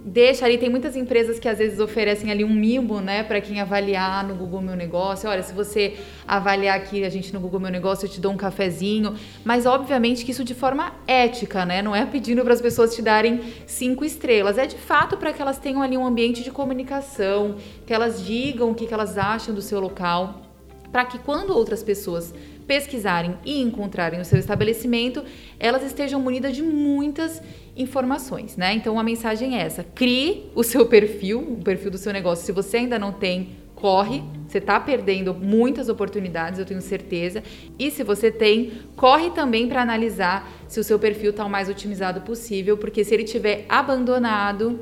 deixa 0.04 0.44
ali, 0.44 0.56
tem 0.56 0.70
muitas 0.70 0.96
empresas 0.96 1.38
que 1.38 1.48
às 1.48 1.58
vezes 1.58 1.78
oferecem 1.78 2.30
ali 2.30 2.44
um 2.44 2.52
mimo, 2.52 3.00
né, 3.00 3.22
para 3.22 3.40
quem 3.40 3.60
avaliar 3.60 4.26
no 4.26 4.34
Google 4.34 4.62
Meu 4.62 4.74
Negócio. 4.74 5.28
Olha, 5.28 5.42
se 5.42 5.52
você 5.52 5.96
avaliar 6.26 6.76
aqui 6.76 7.04
a 7.04 7.08
gente 7.08 7.32
no 7.32 7.40
Google 7.40 7.60
Meu 7.60 7.70
Negócio, 7.70 8.06
eu 8.06 8.10
te 8.10 8.20
dou 8.20 8.32
um 8.32 8.36
cafezinho. 8.36 9.14
Mas 9.44 9.66
obviamente 9.66 10.24
que 10.24 10.30
isso 10.30 10.44
de 10.44 10.54
forma 10.54 10.94
ética, 11.06 11.64
né? 11.66 11.82
Não 11.82 11.94
é 11.94 12.04
pedindo 12.06 12.42
para 12.42 12.54
as 12.54 12.60
pessoas 12.60 12.94
te 12.94 13.02
darem 13.02 13.40
cinco 13.66 14.04
estrelas. 14.04 14.58
É 14.58 14.66
de 14.66 14.76
fato 14.76 15.16
para 15.16 15.32
que 15.32 15.42
elas 15.42 15.58
tenham 15.58 15.82
ali 15.82 15.96
um 15.96 16.06
ambiente 16.06 16.42
de 16.42 16.50
comunicação, 16.50 17.56
que 17.86 17.92
elas 17.92 18.24
digam 18.24 18.70
o 18.70 18.74
que, 18.74 18.86
que 18.86 18.94
elas 18.94 19.18
acham 19.18 19.54
do 19.54 19.62
seu 19.62 19.80
local, 19.80 20.42
para 20.90 21.04
que 21.04 21.18
quando 21.18 21.50
outras 21.50 21.82
pessoas 21.82 22.34
pesquisarem 22.70 23.34
e 23.44 23.60
encontrarem 23.60 24.20
o 24.20 24.24
seu 24.24 24.38
estabelecimento, 24.38 25.24
elas 25.58 25.82
estejam 25.82 26.20
munidas 26.20 26.54
de 26.54 26.62
muitas 26.62 27.42
informações, 27.76 28.56
né? 28.56 28.72
Então 28.74 28.96
a 28.96 29.02
mensagem 29.02 29.58
é 29.58 29.62
essa: 29.62 29.82
crie 29.82 30.48
o 30.54 30.62
seu 30.62 30.86
perfil, 30.86 31.40
o 31.40 31.64
perfil 31.64 31.90
do 31.90 31.98
seu 31.98 32.12
negócio. 32.12 32.46
Se 32.46 32.52
você 32.52 32.76
ainda 32.76 32.96
não 32.96 33.10
tem, 33.10 33.56
corre. 33.74 34.22
Você 34.46 34.58
está 34.58 34.78
perdendo 34.78 35.34
muitas 35.34 35.88
oportunidades, 35.88 36.60
eu 36.60 36.64
tenho 36.64 36.80
certeza. 36.80 37.42
E 37.76 37.90
se 37.90 38.04
você 38.04 38.30
tem, 38.30 38.70
corre 38.94 39.30
também 39.30 39.66
para 39.66 39.82
analisar 39.82 40.48
se 40.68 40.78
o 40.78 40.84
seu 40.84 40.96
perfil 40.98 41.30
está 41.30 41.44
o 41.44 41.50
mais 41.50 41.68
otimizado 41.68 42.20
possível, 42.20 42.76
porque 42.76 43.02
se 43.02 43.12
ele 43.12 43.24
tiver 43.24 43.64
abandonado, 43.68 44.78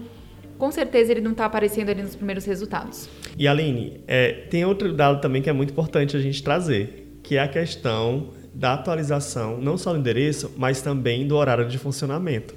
com 0.58 0.70
certeza 0.70 1.12
ele 1.12 1.22
não 1.22 1.30
está 1.30 1.46
aparecendo 1.46 1.88
ali 1.88 2.02
nos 2.02 2.14
primeiros 2.14 2.44
resultados. 2.44 3.08
E 3.38 3.48
Aline, 3.48 4.02
é, 4.06 4.32
tem 4.50 4.66
outro 4.66 4.92
dado 4.92 5.22
também 5.22 5.40
que 5.40 5.48
é 5.48 5.54
muito 5.54 5.70
importante 5.70 6.14
a 6.14 6.20
gente 6.20 6.42
trazer 6.42 7.07
que 7.28 7.36
é 7.36 7.40
a 7.40 7.46
questão 7.46 8.30
da 8.54 8.72
atualização, 8.72 9.58
não 9.58 9.76
só 9.76 9.92
do 9.92 9.98
endereço, 9.98 10.50
mas 10.56 10.80
também 10.80 11.28
do 11.28 11.36
horário 11.36 11.68
de 11.68 11.76
funcionamento. 11.76 12.54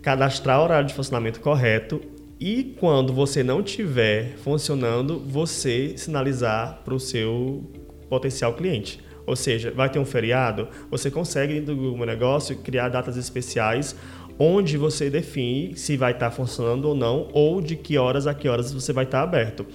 Cadastrar 0.00 0.60
o 0.60 0.62
horário 0.62 0.86
de 0.86 0.94
funcionamento 0.94 1.40
correto 1.40 2.00
e 2.38 2.76
quando 2.78 3.12
você 3.12 3.42
não 3.42 3.60
estiver 3.60 4.36
funcionando, 4.36 5.18
você 5.18 5.94
sinalizar 5.96 6.82
para 6.84 6.94
o 6.94 7.00
seu 7.00 7.68
potencial 8.08 8.54
cliente. 8.54 9.00
Ou 9.26 9.34
seja, 9.34 9.72
vai 9.72 9.90
ter 9.90 9.98
um 9.98 10.04
feriado, 10.04 10.68
você 10.88 11.10
consegue 11.10 11.54
dentro 11.54 11.74
do 11.74 11.82
Google 11.82 12.06
Negócio 12.06 12.56
criar 12.58 12.90
datas 12.90 13.16
especiais 13.16 13.96
onde 14.38 14.76
você 14.76 15.10
define 15.10 15.76
se 15.76 15.96
vai 15.96 16.12
estar 16.12 16.30
funcionando 16.30 16.84
ou 16.84 16.94
não, 16.94 17.28
ou 17.32 17.60
de 17.60 17.74
que 17.74 17.98
horas 17.98 18.28
a 18.28 18.32
que 18.32 18.48
horas 18.48 18.72
você 18.72 18.92
vai 18.92 19.02
estar 19.02 19.22
aberto. 19.22 19.66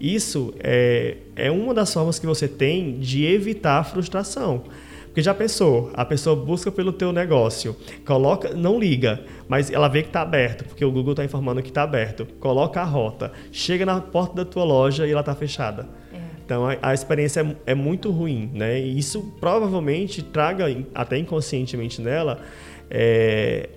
Isso 0.00 0.54
é, 0.58 1.18
é 1.36 1.50
uma 1.50 1.74
das 1.74 1.92
formas 1.92 2.18
que 2.18 2.26
você 2.26 2.48
tem 2.48 2.98
de 2.98 3.26
evitar 3.26 3.78
a 3.78 3.84
frustração. 3.84 4.64
Porque 5.06 5.22
já 5.22 5.34
pensou, 5.34 5.90
a 5.92 6.04
pessoa 6.04 6.36
busca 6.36 6.70
pelo 6.70 6.92
teu 6.92 7.12
negócio, 7.12 7.76
coloca, 8.06 8.54
não 8.54 8.78
liga, 8.78 9.20
mas 9.48 9.68
ela 9.68 9.88
vê 9.88 10.02
que 10.02 10.08
está 10.08 10.22
aberto, 10.22 10.64
porque 10.64 10.84
o 10.84 10.90
Google 10.92 11.12
está 11.12 11.24
informando 11.24 11.60
que 11.60 11.68
está 11.68 11.82
aberto. 11.82 12.26
Coloca 12.38 12.80
a 12.80 12.84
rota, 12.84 13.32
chega 13.50 13.84
na 13.84 14.00
porta 14.00 14.36
da 14.36 14.44
tua 14.44 14.62
loja 14.62 15.06
e 15.06 15.10
ela 15.10 15.20
está 15.20 15.34
fechada. 15.34 15.88
É. 16.12 16.16
Então 16.44 16.64
a, 16.64 16.76
a 16.80 16.94
experiência 16.94 17.40
é, 17.66 17.72
é, 17.72 17.74
muito 17.74 18.10
ruim, 18.12 18.52
né? 18.54 18.80
E 18.80 18.96
isso 18.96 19.34
provavelmente 19.40 20.22
traga 20.22 20.66
até 20.94 21.18
inconscientemente 21.18 22.00
nela 22.00 22.40
é, 22.88 23.68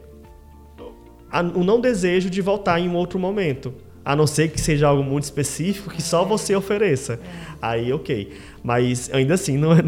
a, 1.31 1.41
o 1.41 1.63
não 1.63 1.81
desejo 1.81 2.29
de 2.29 2.41
voltar 2.41 2.79
em 2.79 2.87
um 2.87 2.95
outro 2.95 3.17
momento. 3.17 3.73
A 4.05 4.15
não 4.15 4.27
ser 4.27 4.49
que 4.49 4.59
seja 4.59 4.87
algo 4.87 5.03
muito 5.03 5.23
específico 5.23 5.89
que 5.89 6.01
só 6.01 6.25
você 6.25 6.55
ofereça. 6.55 7.19
Aí, 7.61 7.91
ok. 7.93 8.31
Mas 8.63 9.13
ainda 9.13 9.33
assim, 9.33 9.57
não 9.59 9.73
é, 9.73 9.81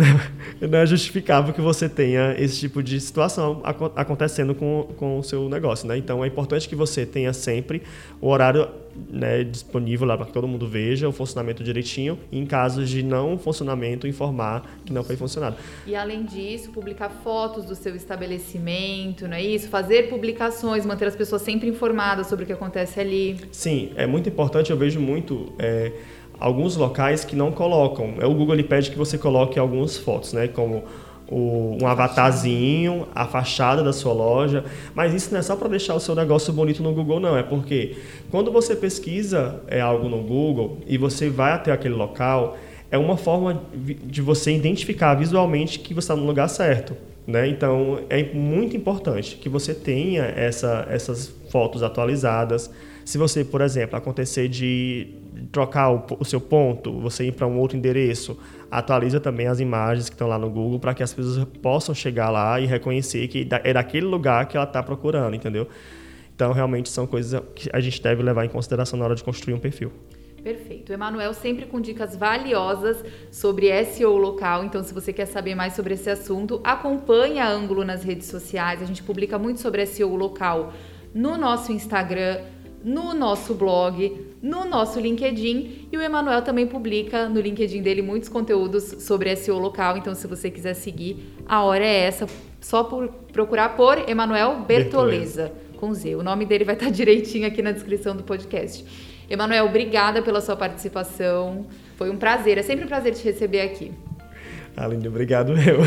não 0.61 0.77
é 0.77 0.85
justificável 0.85 1.53
que 1.53 1.61
você 1.61 1.87
tenha 1.87 2.35
esse 2.37 2.59
tipo 2.59 2.83
de 2.83 2.99
situação 2.99 3.61
acontecendo 3.95 4.53
com, 4.53 4.89
com 4.97 5.19
o 5.19 5.23
seu 5.23 5.47
negócio. 5.47 5.87
Né? 5.87 5.97
Então, 5.97 6.23
é 6.23 6.27
importante 6.27 6.67
que 6.67 6.75
você 6.75 7.05
tenha 7.05 7.31
sempre 7.31 7.81
o 8.19 8.27
horário 8.27 8.67
né, 9.09 9.43
disponível 9.43 10.07
lá 10.07 10.17
para 10.17 10.25
que 10.25 10.31
todo 10.31 10.47
mundo 10.47 10.67
veja 10.67 11.07
o 11.07 11.11
funcionamento 11.11 11.63
direitinho. 11.63 12.17
E 12.31 12.39
em 12.39 12.45
casos 12.45 12.89
de 12.89 13.03
não 13.03 13.37
funcionamento, 13.37 14.07
informar 14.07 14.79
que 14.85 14.91
não 14.91 15.03
foi 15.03 15.15
funcionado. 15.15 15.57
E 15.85 15.95
além 15.95 16.23
disso, 16.23 16.71
publicar 16.71 17.09
fotos 17.09 17.65
do 17.65 17.75
seu 17.75 17.95
estabelecimento, 17.95 19.27
não 19.27 19.35
é 19.35 19.43
isso? 19.43 19.69
Fazer 19.69 20.09
publicações, 20.09 20.85
manter 20.85 21.07
as 21.07 21.15
pessoas 21.15 21.41
sempre 21.41 21.67
informadas 21.69 22.27
sobre 22.27 22.43
o 22.43 22.47
que 22.47 22.53
acontece 22.53 22.99
ali. 22.99 23.37
Sim, 23.51 23.91
é 23.95 24.05
muito 24.05 24.29
importante. 24.29 24.71
Eu 24.71 24.77
vejo 24.77 24.99
muito. 24.99 25.53
É, 25.59 25.91
alguns 26.39 26.75
locais 26.75 27.23
que 27.23 27.35
não 27.35 27.51
colocam. 27.51 28.15
É, 28.19 28.25
o 28.25 28.33
Google 28.33 28.55
ele 28.55 28.63
pede 28.63 28.91
que 28.91 28.97
você 28.97 29.17
coloque 29.17 29.59
algumas 29.59 29.97
fotos, 29.97 30.33
né? 30.33 30.47
Como 30.47 30.83
o, 31.27 31.77
um 31.81 31.87
avatarzinho, 31.87 33.07
a 33.13 33.25
fachada 33.25 33.83
da 33.83 33.93
sua 33.93 34.13
loja. 34.13 34.63
Mas 34.93 35.13
isso 35.13 35.31
não 35.31 35.39
é 35.39 35.41
só 35.41 35.55
para 35.55 35.67
deixar 35.67 35.95
o 35.95 35.99
seu 35.99 36.15
negócio 36.15 36.53
bonito 36.53 36.83
no 36.83 36.93
Google, 36.93 37.19
não. 37.19 37.37
É 37.37 37.43
porque 37.43 37.97
quando 38.29 38.51
você 38.51 38.75
pesquisa 38.75 39.61
é, 39.67 39.81
algo 39.81 40.07
no 40.09 40.21
Google 40.21 40.79
e 40.87 40.97
você 40.97 41.29
vai 41.29 41.53
até 41.53 41.71
aquele 41.71 41.95
local, 41.95 42.57
é 42.91 42.97
uma 42.97 43.17
forma 43.17 43.61
de 43.73 44.21
você 44.21 44.55
identificar 44.55 45.15
visualmente 45.15 45.79
que 45.79 45.93
você 45.93 46.05
está 46.05 46.15
no 46.15 46.25
lugar 46.25 46.47
certo. 46.47 46.95
Né? 47.25 47.47
Então 47.47 48.01
é 48.09 48.23
muito 48.33 48.77
importante 48.77 49.35
que 49.37 49.49
você 49.49 49.73
tenha 49.73 50.23
essa, 50.23 50.85
essas 50.89 51.33
fotos 51.49 51.81
atualizadas. 51.81 52.69
Se 53.03 53.17
você, 53.17 53.43
por 53.43 53.61
exemplo, 53.61 53.97
acontecer 53.97 54.47
de 54.47 55.07
trocar 55.51 55.91
o, 55.91 56.05
o 56.19 56.25
seu 56.25 56.39
ponto, 56.39 56.99
você 56.99 57.25
ir 57.25 57.31
para 57.31 57.47
um 57.47 57.57
outro 57.57 57.77
endereço, 57.77 58.37
atualiza 58.69 59.19
também 59.19 59.47
as 59.47 59.59
imagens 59.59 60.09
que 60.09 60.15
estão 60.15 60.27
lá 60.27 60.37
no 60.37 60.49
Google 60.49 60.79
para 60.79 60.93
que 60.93 61.03
as 61.03 61.13
pessoas 61.13 61.45
possam 61.61 61.93
chegar 61.93 62.29
lá 62.29 62.59
e 62.59 62.65
reconhecer 62.65 63.27
que 63.27 63.47
é 63.63 63.73
daquele 63.73 64.05
lugar 64.05 64.47
que 64.47 64.57
ela 64.57 64.65
está 64.65 64.81
procurando, 64.81 65.35
entendeu? 65.35 65.67
Então, 66.35 66.51
realmente 66.51 66.89
são 66.89 67.07
coisas 67.07 67.41
que 67.55 67.69
a 67.71 67.79
gente 67.79 68.01
deve 68.01 68.21
levar 68.21 68.45
em 68.45 68.49
consideração 68.49 68.99
na 68.99 69.05
hora 69.05 69.15
de 69.15 69.23
construir 69.23 69.53
um 69.53 69.59
perfil. 69.59 69.91
Perfeito. 70.43 70.93
Emanuel 70.93 71.33
sempre 71.33 71.65
com 71.65 71.81
dicas 71.81 72.15
valiosas 72.15 73.03
sobre 73.31 73.83
SEO 73.85 74.15
local. 74.15 74.63
Então, 74.63 74.83
se 74.83 74.93
você 74.93 75.11
quer 75.11 75.25
saber 75.25 75.55
mais 75.55 75.73
sobre 75.73 75.95
esse 75.95 76.07
assunto, 76.07 76.61
acompanhe 76.63 77.39
a 77.39 77.49
Ângulo 77.49 77.83
nas 77.83 78.03
redes 78.03 78.27
sociais. 78.27 78.79
A 78.79 78.85
gente 78.85 79.01
publica 79.01 79.39
muito 79.39 79.59
sobre 79.59 79.83
SEO 79.87 80.15
local 80.15 80.71
no 81.15 81.35
nosso 81.35 81.71
Instagram, 81.71 82.41
no 82.83 83.15
nosso 83.15 83.55
blog, 83.55 84.34
no 84.45 84.63
nosso 84.63 84.99
LinkedIn 84.99 85.87
e 85.91 85.97
o 85.97 86.01
Emanuel 86.01 86.43
também 86.43 86.67
publica 86.67 87.27
no 87.27 87.41
LinkedIn 87.41 87.81
dele 87.81 88.03
muitos 88.03 88.29
conteúdos 88.29 88.83
sobre 88.99 89.35
SEO 89.35 89.57
local, 89.57 89.97
então 89.97 90.13
se 90.13 90.27
você 90.27 90.51
quiser 90.51 90.75
seguir, 90.75 91.33
a 91.47 91.63
hora 91.63 91.83
é 91.83 92.01
essa, 92.01 92.27
só 92.61 92.83
por 92.83 93.07
procurar 93.33 93.69
por 93.69 94.07
Emanuel 94.07 94.59
Bertoleza, 94.59 95.51
com 95.77 95.91
Z. 95.95 96.13
O 96.13 96.21
nome 96.21 96.45
dele 96.45 96.63
vai 96.63 96.75
estar 96.75 96.91
direitinho 96.93 97.47
aqui 97.47 97.63
na 97.63 97.71
descrição 97.71 98.15
do 98.15 98.21
podcast. 98.21 98.85
Emanuel, 99.27 99.65
obrigada 99.65 100.21
pela 100.21 100.39
sua 100.41 100.55
participação. 100.55 101.65
Foi 101.97 102.11
um 102.11 102.17
prazer, 102.17 102.59
é 102.59 102.61
sempre 102.61 102.85
um 102.85 102.87
prazer 102.87 103.15
te 103.15 103.23
receber 103.23 103.61
aqui. 103.61 103.91
Aline, 104.77 105.07
obrigado 105.07 105.53
eu. 105.53 105.79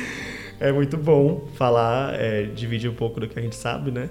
é 0.58 0.72
muito 0.72 0.96
bom 0.96 1.46
falar, 1.54 2.14
é, 2.14 2.44
dividir 2.44 2.88
um 2.88 2.94
pouco 2.94 3.20
do 3.20 3.28
que 3.28 3.38
a 3.38 3.42
gente 3.42 3.56
sabe, 3.56 3.90
né? 3.90 4.08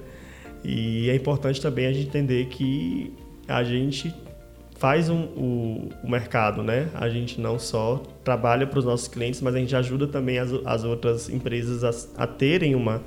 E 0.63 1.09
é 1.09 1.15
importante 1.15 1.59
também 1.59 1.87
a 1.87 1.91
gente 1.91 2.07
entender 2.07 2.45
que 2.45 3.11
a 3.49 3.63
gente 3.63 4.13
faz 4.77 5.09
um, 5.09 5.23
o, 5.35 5.89
o, 6.03 6.09
mercado, 6.09 6.63
né? 6.63 6.87
A 6.93 7.09
gente 7.09 7.41
não 7.41 7.59
só 7.59 8.01
trabalha 8.23 8.65
para 8.65 8.79
os 8.79 8.85
nossos 8.85 9.07
clientes, 9.07 9.41
mas 9.41 9.53
a 9.55 9.59
gente 9.59 9.75
ajuda 9.75 10.07
também 10.07 10.39
as, 10.39 10.51
as 10.65 10.83
outras 10.83 11.29
empresas 11.29 11.83
a, 11.83 12.23
a 12.23 12.27
terem 12.27 12.75
uma, 12.75 13.01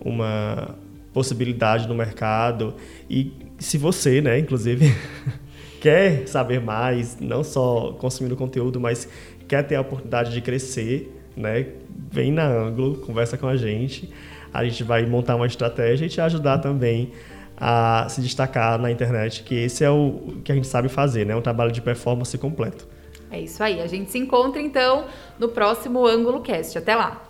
uma 0.00 0.76
possibilidade 1.12 1.88
no 1.88 1.94
mercado. 1.94 2.74
E 3.08 3.32
se 3.58 3.76
você, 3.76 4.20
né, 4.20 4.38
inclusive, 4.38 4.94
quer 5.82 6.28
saber 6.28 6.60
mais, 6.60 7.18
não 7.18 7.42
só 7.42 7.92
consumindo 7.98 8.36
conteúdo, 8.36 8.78
mas 8.78 9.08
quer 9.48 9.64
ter 9.64 9.74
a 9.74 9.80
oportunidade 9.80 10.32
de 10.32 10.40
crescer, 10.40 11.12
né? 11.36 11.66
Vem 12.12 12.30
na 12.30 12.46
Anglo, 12.46 12.98
conversa 12.98 13.36
com 13.36 13.48
a 13.48 13.56
gente 13.56 14.08
a 14.52 14.64
gente 14.64 14.82
vai 14.82 15.06
montar 15.06 15.36
uma 15.36 15.46
estratégia 15.46 16.06
e 16.06 16.08
te 16.08 16.20
ajudar 16.20 16.58
também 16.58 17.12
a 17.60 18.06
se 18.08 18.20
destacar 18.20 18.78
na 18.78 18.90
internet, 18.90 19.42
que 19.42 19.54
esse 19.54 19.84
é 19.84 19.90
o 19.90 20.38
que 20.42 20.50
a 20.50 20.54
gente 20.54 20.66
sabe 20.66 20.88
fazer, 20.88 21.26
né? 21.26 21.36
Um 21.36 21.42
trabalho 21.42 21.70
de 21.70 21.82
performance 21.82 22.36
completo. 22.38 22.88
É 23.30 23.40
isso 23.40 23.62
aí. 23.62 23.80
A 23.80 23.86
gente 23.86 24.10
se 24.10 24.18
encontra 24.18 24.60
então 24.60 25.04
no 25.38 25.48
próximo 25.48 26.06
Ângulo 26.06 26.40
Cast. 26.40 26.76
Até 26.78 26.96
lá. 26.96 27.29